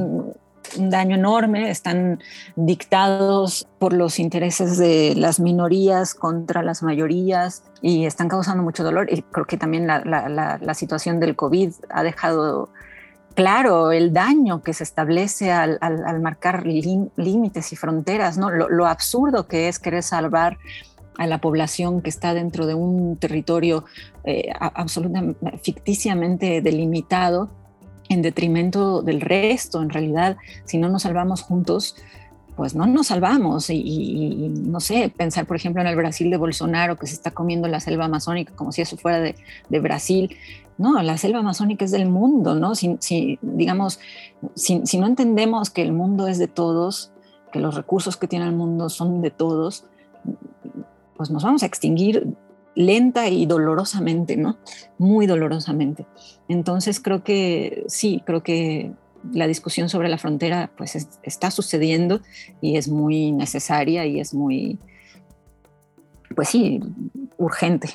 [0.77, 2.19] un daño enorme, están
[2.55, 9.11] dictados por los intereses de las minorías contra las mayorías y están causando mucho dolor.
[9.11, 12.69] Y creo que también la, la, situación del COVID ha dejado
[13.35, 18.49] claro el daño que se establece al, al, marcar límites y fronteras, ¿no?
[18.49, 20.57] Lo, absurdo que es querer salvar
[21.17, 23.85] a la población que está dentro de un territorio
[24.23, 27.49] eh, absolutamente ficticiamente delimitado
[28.09, 29.81] en detrimento del resto.
[29.81, 31.95] En realidad, si no nos salvamos juntos,
[32.59, 33.69] pues no nos salvamos.
[33.69, 37.69] Y, no sé, pensar, por ejemplo, en el Brasil de Bolsonaro, que se está comiendo
[37.69, 40.35] la selva amazónica como si eso fuera de, Brasil.
[40.77, 42.75] No, la selva amazónica es del mundo, ¿no?
[42.75, 44.01] Si, digamos,
[44.55, 47.11] si, no entendemos que el mundo es de todos,
[47.53, 49.85] que los recursos que tiene el mundo son de todos,
[51.15, 52.35] pues nos vamos a extinguir
[52.75, 54.57] lenta y dolorosamente, ¿no?
[54.97, 56.05] Muy dolorosamente.
[56.47, 58.93] Entonces creo que sí, creo que
[59.33, 62.21] la discusión sobre la frontera pues está sucediendo
[62.61, 64.79] y es muy necesaria y es muy,
[66.35, 66.79] pues sí,
[67.37, 67.89] urgente,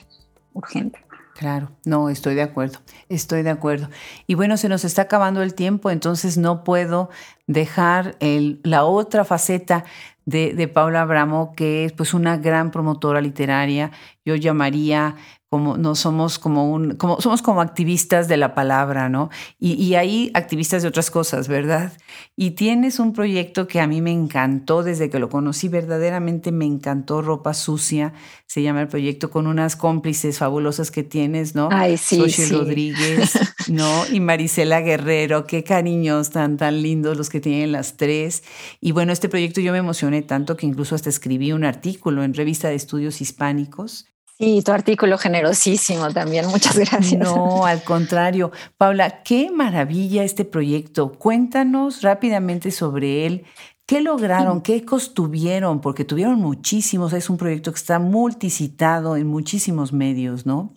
[0.52, 0.98] urgente.
[1.34, 3.88] Claro, no, estoy de acuerdo, estoy de acuerdo.
[4.28, 7.10] Y bueno, se nos está acabando el tiempo, entonces no puedo
[7.48, 9.84] dejar la otra faceta
[10.26, 13.90] de, de, Paula Abramo, que es pues una gran promotora literaria.
[14.24, 15.16] Yo llamaría
[15.54, 19.30] como no somos como un, como somos como activistas de la palabra, ¿no?
[19.60, 21.92] Y, y hay activistas de otras cosas, ¿verdad?
[22.34, 26.64] Y tienes un proyecto que a mí me encantó desde que lo conocí, verdaderamente me
[26.64, 28.14] encantó Ropa Sucia,
[28.48, 31.68] se llama el proyecto con unas cómplices fabulosas que tienes, ¿no?
[31.70, 32.52] Ay, sí, sí.
[32.52, 33.38] Rodríguez,
[33.68, 33.88] ¿no?
[34.12, 38.42] Y Marisela Guerrero, qué cariños tan, tan lindos los que tienen las tres.
[38.80, 42.34] Y bueno, este proyecto yo me emocioné tanto que incluso hasta escribí un artículo en
[42.34, 44.06] Revista de Estudios Hispánicos
[44.38, 46.46] Sí, tu artículo generosísimo también.
[46.48, 47.20] Muchas gracias.
[47.20, 48.50] No, al contrario.
[48.76, 51.12] Paula, qué maravilla este proyecto.
[51.12, 53.44] Cuéntanos rápidamente sobre él.
[53.86, 54.62] ¿Qué lograron?
[54.62, 55.80] ¿Qué ecos tuvieron?
[55.80, 57.12] Porque tuvieron muchísimos.
[57.12, 60.74] Es un proyecto que está multicitado en muchísimos medios, ¿no?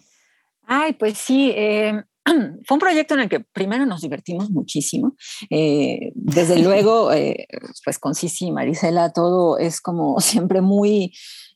[0.68, 1.52] Ay, pues sí.
[1.56, 2.04] Eh,
[2.66, 5.16] fue un proyecto en el que primero nos divertimos muchísimo.
[5.50, 7.48] Eh, desde luego, eh,
[7.84, 11.14] pues con Sisi y Marisela todo es como siempre muy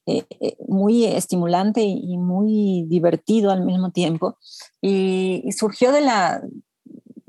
[0.07, 4.37] eh, eh, muy estimulante y muy divertido al mismo tiempo.
[4.81, 6.41] Y, surgió de la,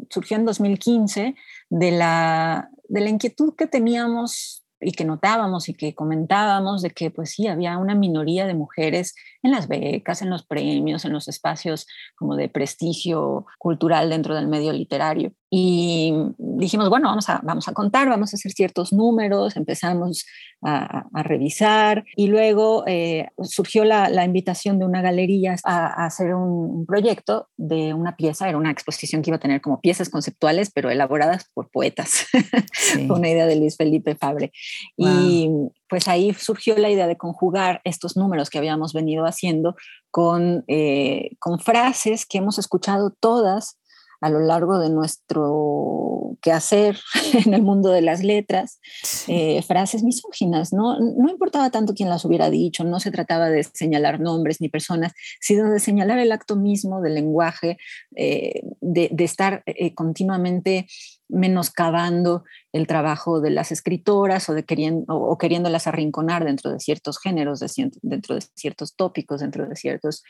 [0.08, 1.34] surgió en 2015
[1.70, 7.10] de la, de la inquietud que teníamos y que notábamos y que comentábamos de que
[7.10, 11.28] pues sí, había una minoría de mujeres en las becas, en los premios, en los
[11.28, 11.86] espacios
[12.16, 15.32] como de prestigio cultural dentro del medio literario.
[15.54, 20.24] Y dijimos, bueno, vamos a, vamos a contar, vamos a hacer ciertos números, empezamos
[20.62, 26.86] a, revisar y luego eh, surgió la, la, invitación de una galería a, hacer un,
[26.86, 30.90] proyecto de una pieza, era una exposición que iba a tener como piezas conceptuales, pero
[30.90, 32.26] elaboradas por poetas,
[33.10, 34.52] una idea de Luis Felipe Fabre.
[34.96, 35.50] Y
[35.92, 39.76] pues ahí surgió la idea de conjugar estos números que habíamos venido haciendo
[40.10, 43.78] con, eh, con frases que hemos escuchado todas
[44.22, 46.98] a lo largo de nuestro quehacer
[47.44, 48.80] en el mundo de las letras,
[49.28, 50.98] eh, frases misóginas, ¿no?
[50.98, 55.12] No importaba tanto quién las hubiera dicho, no se trataba de señalar nombres ni personas,
[55.42, 57.76] sino de señalar el acto mismo del lenguaje,
[58.16, 59.62] eh, de, de, estar
[59.94, 60.86] continuamente
[61.32, 67.18] menoscabando el trabajo de las escritoras o, de queriendo, o, queriéndolas arrinconar dentro de ciertos
[67.18, 67.60] géneros,
[68.02, 70.22] dentro de ciertos tópicos, dentro de ciertos...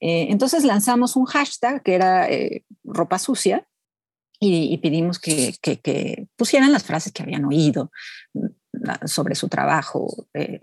[0.00, 3.66] Eh, entonces lanzamos un hashtag que era eh, ropa sucia
[4.42, 7.90] y, pedimos que, que, pusieran las frases que habían oído,
[9.04, 10.60] sobre su trabajo, eh,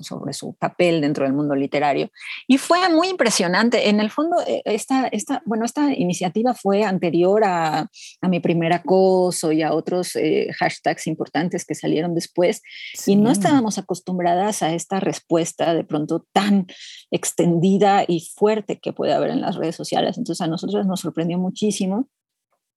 [0.00, 2.10] sobre su papel dentro del mundo literario.
[2.46, 3.88] Y fue muy impresionante.
[3.88, 7.88] En el fondo, eh, esta, esta, bueno, esta iniciativa fue anterior a,
[8.20, 12.62] a mi primer acoso y a otros eh, hashtags importantes que salieron después.
[13.06, 16.66] Y no estábamos acostumbradas a esta respuesta de pronto tan
[17.10, 20.18] extendida y fuerte que puede haber en las redes sociales.
[20.18, 22.08] Entonces a nosotros nos sorprendió muchísimo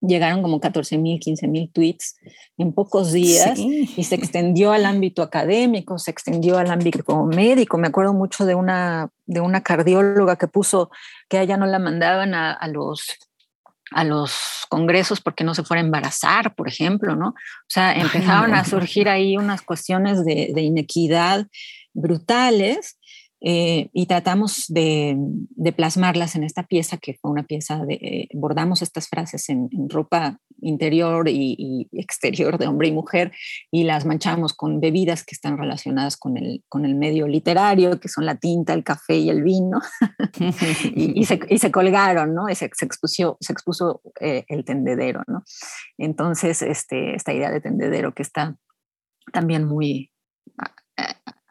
[0.02, 2.18] llegaron como 14 mil, 15 mil tweets
[2.58, 7.78] en pocos días y se extendió al ámbito académico, se extendió al ámbito médico.
[7.78, 10.90] Me acuerdo mucho de una, de una cardióloga que puso
[11.28, 13.18] que a ella no la mandaban a, los
[13.92, 17.30] a los congresos porque no se fuera a embarazar, por ejemplo, ¿no?
[17.30, 21.48] O sea, empezaron a surgir ahí unas cuestiones de, de inequidad
[21.94, 22.99] brutales
[23.42, 25.18] eh, y tratamos de,
[25.76, 30.40] plasmarlas en esta pieza, que fue una pieza de, eh, bordamos estas frases en, ropa
[30.62, 33.32] interior y, exterior de hombre y mujer
[33.72, 38.10] y las manchamos con bebidas que están relacionadas con el, con el medio literario, que
[38.10, 39.80] son la tinta, el café y el vino,
[40.96, 42.48] y, se, colgaron, ¿no?
[42.50, 45.44] Se, se expuso, se expuso eh, el tendedero, ¿no?
[45.98, 48.58] Entonces, este, esta idea de tendedero que está
[49.32, 50.12] también muy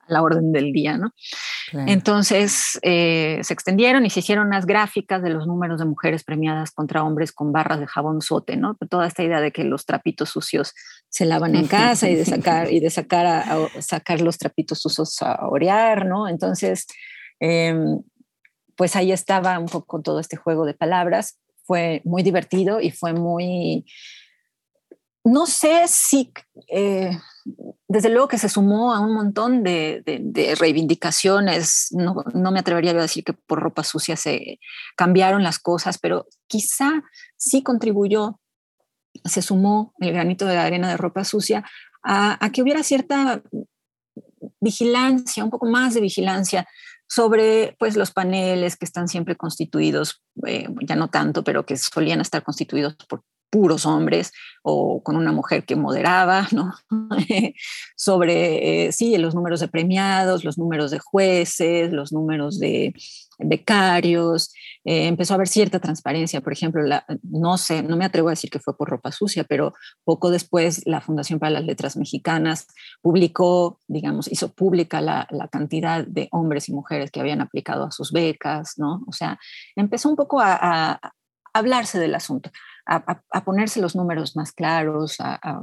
[0.08, 1.12] la orden del día, ¿no?
[1.86, 6.70] Entonces eh, se extendieron y se hicieron unas gráficas de los números de mujeres premiadas
[6.70, 8.76] contra hombres con barras de jabón sote, ¿no?
[8.88, 10.74] Toda esta idea de que los trapitos sucios
[11.08, 15.20] se lavan en casa y de sacar y de sacar a, sacar los trapitos sucios
[15.22, 16.28] a orear, ¿no?
[16.28, 16.86] Entonces,
[17.40, 18.00] em,
[18.76, 21.38] pues ahí estaba un poco todo este juego de palabras.
[21.64, 23.84] Fue muy divertido y fue muy
[25.28, 26.32] no sé si,
[26.68, 27.10] eh,
[27.88, 30.02] desde luego que se sumó a un montón de,
[30.58, 32.14] reivindicaciones, no,
[32.50, 34.58] me atrevería a decir que por ropa sucia se
[34.96, 37.02] cambiaron las cosas, pero quizá
[37.36, 38.40] sí contribuyó,
[39.24, 41.64] se sumó el granito de arena de ropa sucia
[42.02, 43.42] a, que hubiera cierta
[44.60, 46.68] vigilancia, un poco más de vigilancia
[47.08, 52.20] sobre pues, los paneles que están siempre constituidos, eh, ya no tanto, pero que solían
[52.20, 54.32] estar constituidos por puros hombres
[54.62, 56.74] o con una mujer que moderaba, ¿no?
[57.96, 62.94] Sobre, eh, sí, los números de premiados, los números de jueces, los números de
[63.38, 64.52] becarios,
[64.84, 66.82] eh, empezó a haber cierta transparencia, por ejemplo,
[67.22, 69.74] no sé, no me atrevo a decir que fue por ropa sucia, pero
[70.04, 72.66] poco después la Fundación para las Letras Mexicanas
[73.00, 78.12] publicó, digamos, hizo pública la, cantidad de hombres y mujeres que habían aplicado a sus
[78.12, 79.04] becas, ¿no?
[79.06, 79.38] O sea,
[79.76, 81.00] empezó un poco a
[81.54, 82.50] hablarse del asunto
[82.88, 85.62] a, ponerse los números más claros, a,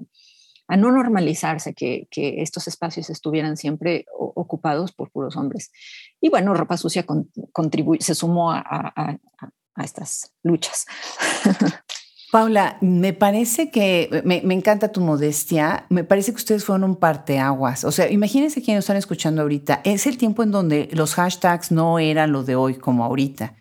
[0.69, 5.71] no normalizarse que, estos espacios estuvieran siempre ocupados por puros hombres.
[6.21, 7.05] Y bueno, Ropa Sucia
[7.99, 9.17] se sumó a,
[9.84, 10.86] estas luchas.
[12.32, 15.86] Paula, me parece que me, me, encanta tu modestia.
[15.89, 17.84] Me parece que ustedes fueron un parteaguas.
[17.84, 19.82] O sea, imagínense quienes están escuchando ahorita.
[19.84, 23.55] Es el tiempo en donde los hashtags no eran lo de hoy como ahorita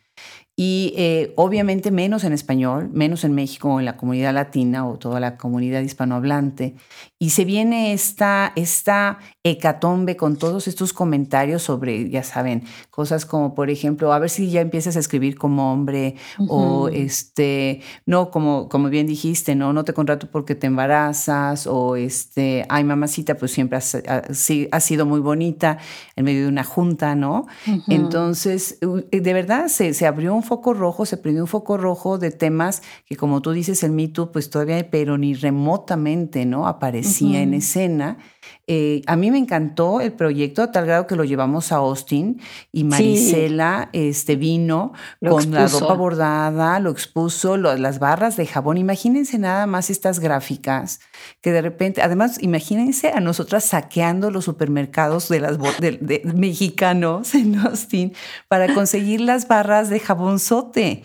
[0.56, 5.18] y eh, obviamente menos en español, menos en México en la comunidad latina o toda
[5.18, 6.76] la comunidad hispanohablante.
[7.24, 13.54] Y se viene esta, esta hecatombe con todos estos comentarios sobre, ya saben, cosas como,
[13.54, 16.16] por ejemplo, a ver si ya empiezas a escribir como hombre
[16.48, 21.96] o este, no, como, como bien dijiste, no, no te contrato porque te embarazas o
[21.96, 25.78] este, ay, mamacita, pues siempre has, ha, sido muy bonita
[26.16, 27.46] en medio de una junta, ¿no?
[27.88, 32.32] Entonces, de verdad se, se abrió un foco rojo, se prendió un foco rojo de
[32.32, 36.66] temas que, como tú dices, el Me pues todavía, pero ni remotamente, ¿no?
[37.14, 38.18] Aparecía en escena.
[38.66, 42.40] Eh, a mí me encantó el proyecto a tal grado que lo llevamos a Austin
[42.72, 48.78] y Marisela este, vino con la ropa bordada, lo expuso, las barras de jabón.
[48.78, 51.00] Imagínense nada más estas gráficas
[51.42, 57.58] que de repente, además, imagínense a nosotras saqueando los supermercados de las de, mexicanos en
[57.58, 58.14] Austin
[58.48, 61.02] para conseguir las barras de jabonzote.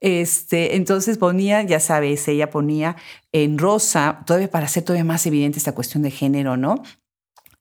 [0.00, 2.96] Este, entonces ponía, ya sabes, ella ponía
[3.30, 6.82] en rosa, todavía para hacer todavía más evidente esta cuestión de género, ¿no?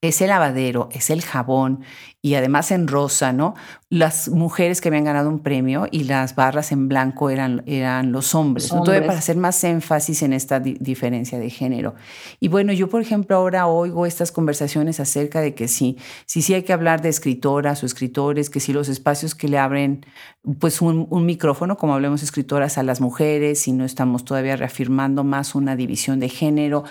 [0.04, 1.84] Es el lavadero, es el jabón
[2.24, 3.56] y además en rosa, ¿no?
[3.90, 8.36] Las mujeres que habían ganado un premio y las barras en blanco eran, eran los
[8.36, 11.96] hombres, Todavía para hacer más énfasis en esta diferencia de género.
[12.40, 15.98] Y bueno, yo por ejemplo ahora oigo estas conversaciones acerca de que sí,
[16.28, 19.58] sí, sí hay que hablar de escritoras o escritores, que sí los espacios que le
[19.58, 20.06] abren
[20.60, 25.24] pues un, un micrófono, como hablemos escritoras, a las mujeres y no estamos todavía reafirmando
[25.24, 26.84] más una división de género,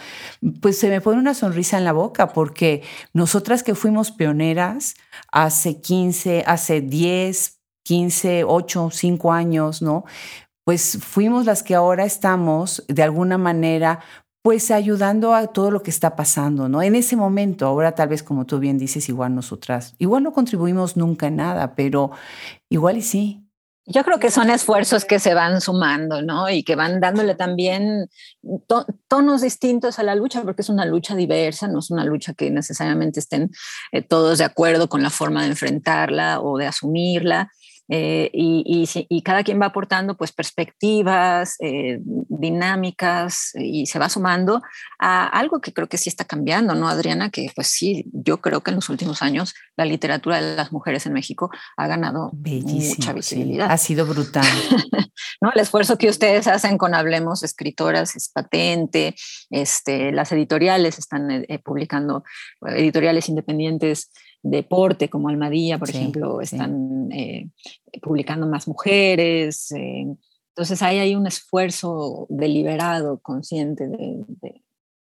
[0.61, 4.97] pues se me pone una sonrisa en la boca porque nosotras que fuimos pioneras,
[5.32, 10.04] hace 15, hace 10, 15, 8, 5 años, ¿no?
[10.64, 14.00] Pues fuimos las que ahora estamos de alguna manera
[14.42, 16.82] pues ayudando a todo lo que está pasando, ¿no?
[16.82, 20.96] En ese momento, ahora tal vez como tú bien dices, igual nosotras, igual no contribuimos
[20.96, 22.11] nunca en nada, pero
[22.70, 23.39] igual y sí.
[23.93, 26.49] Yo creo que son esfuerzos que se van sumando, ¿no?
[26.49, 28.09] Y que van dándole también
[29.09, 32.53] tonos distintos a la lucha, porque es una lucha diversa, no es una lucha que
[32.53, 33.51] necesariamente estén
[33.91, 37.51] eh, todos de acuerdo con la forma de enfrentarla o de asumirla.
[37.93, 44.62] Eh, y, y, cada quien va aportando pues perspectivas, eh, dinámicas y se va sumando
[45.01, 47.30] a algo que creo que sí está cambiando, ¿no, Adriana?
[47.30, 51.05] Que pues sí, yo creo que en los últimos años la literatura de las mujeres
[51.07, 53.68] en México ha ganado mucha visibilidad.
[53.72, 54.47] Ha sido brutal.
[55.41, 55.51] ¿No?
[55.53, 59.16] El esfuerzo que ustedes hacen con Hablemos Escritoras es patente,
[59.51, 62.22] este, las editoriales están eh, publicando,
[62.62, 64.12] editoriales independientes
[64.43, 67.51] deporte como Almadía, por ejemplo, están eh,
[68.03, 69.72] publicando más mujeres.
[69.72, 70.07] Eh,
[70.51, 74.24] entonces ahí hay un esfuerzo deliberado, consciente de,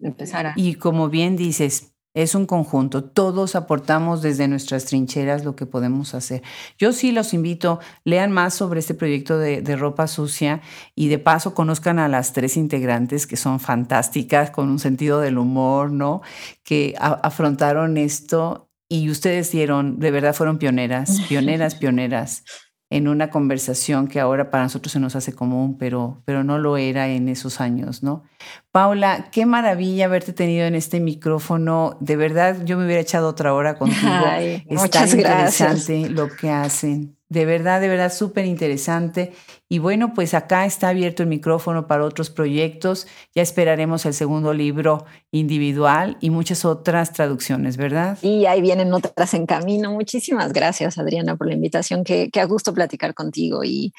[0.01, 0.55] empezar a...
[0.57, 6.15] Y como bien dices, es un conjunto, todos aportamos desde nuestras trincheras lo que podemos
[6.15, 6.43] hacer.
[6.79, 10.63] Yo sí los invito, lean más sobre este proyecto de, ropa sucia
[10.95, 15.37] y de paso conozcan a las tres integrantes que son fantásticas, con un sentido del
[15.37, 16.23] humor, ¿no?
[16.65, 22.45] Que afrontaron esto y ustedes dieron, de verdad fueron pioneras, pioneras, pioneras
[22.89, 26.77] en una conversación que ahora para nosotros se nos hace común, pero, pero no lo
[26.77, 28.23] era en esos años, ¿no?
[28.71, 31.97] Paula, qué maravilla haberte tenido en este micrófono.
[32.01, 34.13] De verdad, yo me hubiera echado otra hora contigo.
[34.71, 37.16] muchas interesante lo que hacen.
[37.29, 39.33] De verdad, de verdad, súper interesante.
[39.69, 43.09] Y bueno, pues acá está abierto el micrófono para otros proyectos.
[43.35, 48.17] Ya esperaremos el segundo libro individual y muchas otras traducciones, ¿verdad?
[48.23, 49.93] Y ahí vienen otras en camino.
[49.93, 52.05] Muchísimas gracias, Adriana, por la invitación.
[52.05, 53.93] Qué, qué a gusto platicar contigo y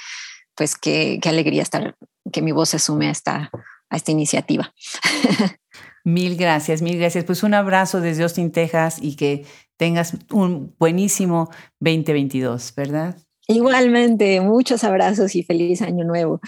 [0.55, 1.95] pues qué, qué alegría estar,
[2.32, 3.51] que mi voz se sume a esta,
[3.89, 4.73] a esta iniciativa.
[6.07, 7.25] Mil gracias, mil gracias.
[7.25, 9.45] Pues un abrazo desde Austin, Texas y que
[9.78, 11.49] tengas un buenísimo
[11.80, 13.15] 2022, ¿verdad?
[13.47, 16.41] Igualmente, muchos abrazos y feliz año nuevo.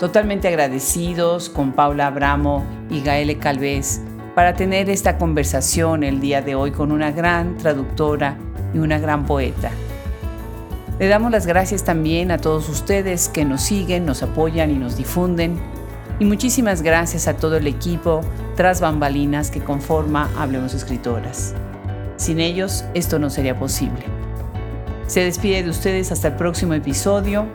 [0.00, 4.00] Totalmente agradecidos con Paula Abramo y Gaele Calvez
[4.34, 8.36] para tener esta conversación el día de hoy con una gran traductora
[8.74, 9.70] y una gran poeta.
[10.98, 14.96] Le damos las gracias también a todos ustedes que nos siguen, nos apoyan y nos
[14.96, 15.58] difunden.
[16.20, 18.20] Y muchísimas gracias a todo el equipo
[18.56, 21.54] tras bambalinas que conforma Hablemos Escritoras.
[22.16, 24.04] Sin ellos, esto no sería posible.
[25.08, 27.46] Se despide de ustedes hasta el próximo episodio,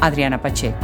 [0.00, 0.76] Adriana Pacheco.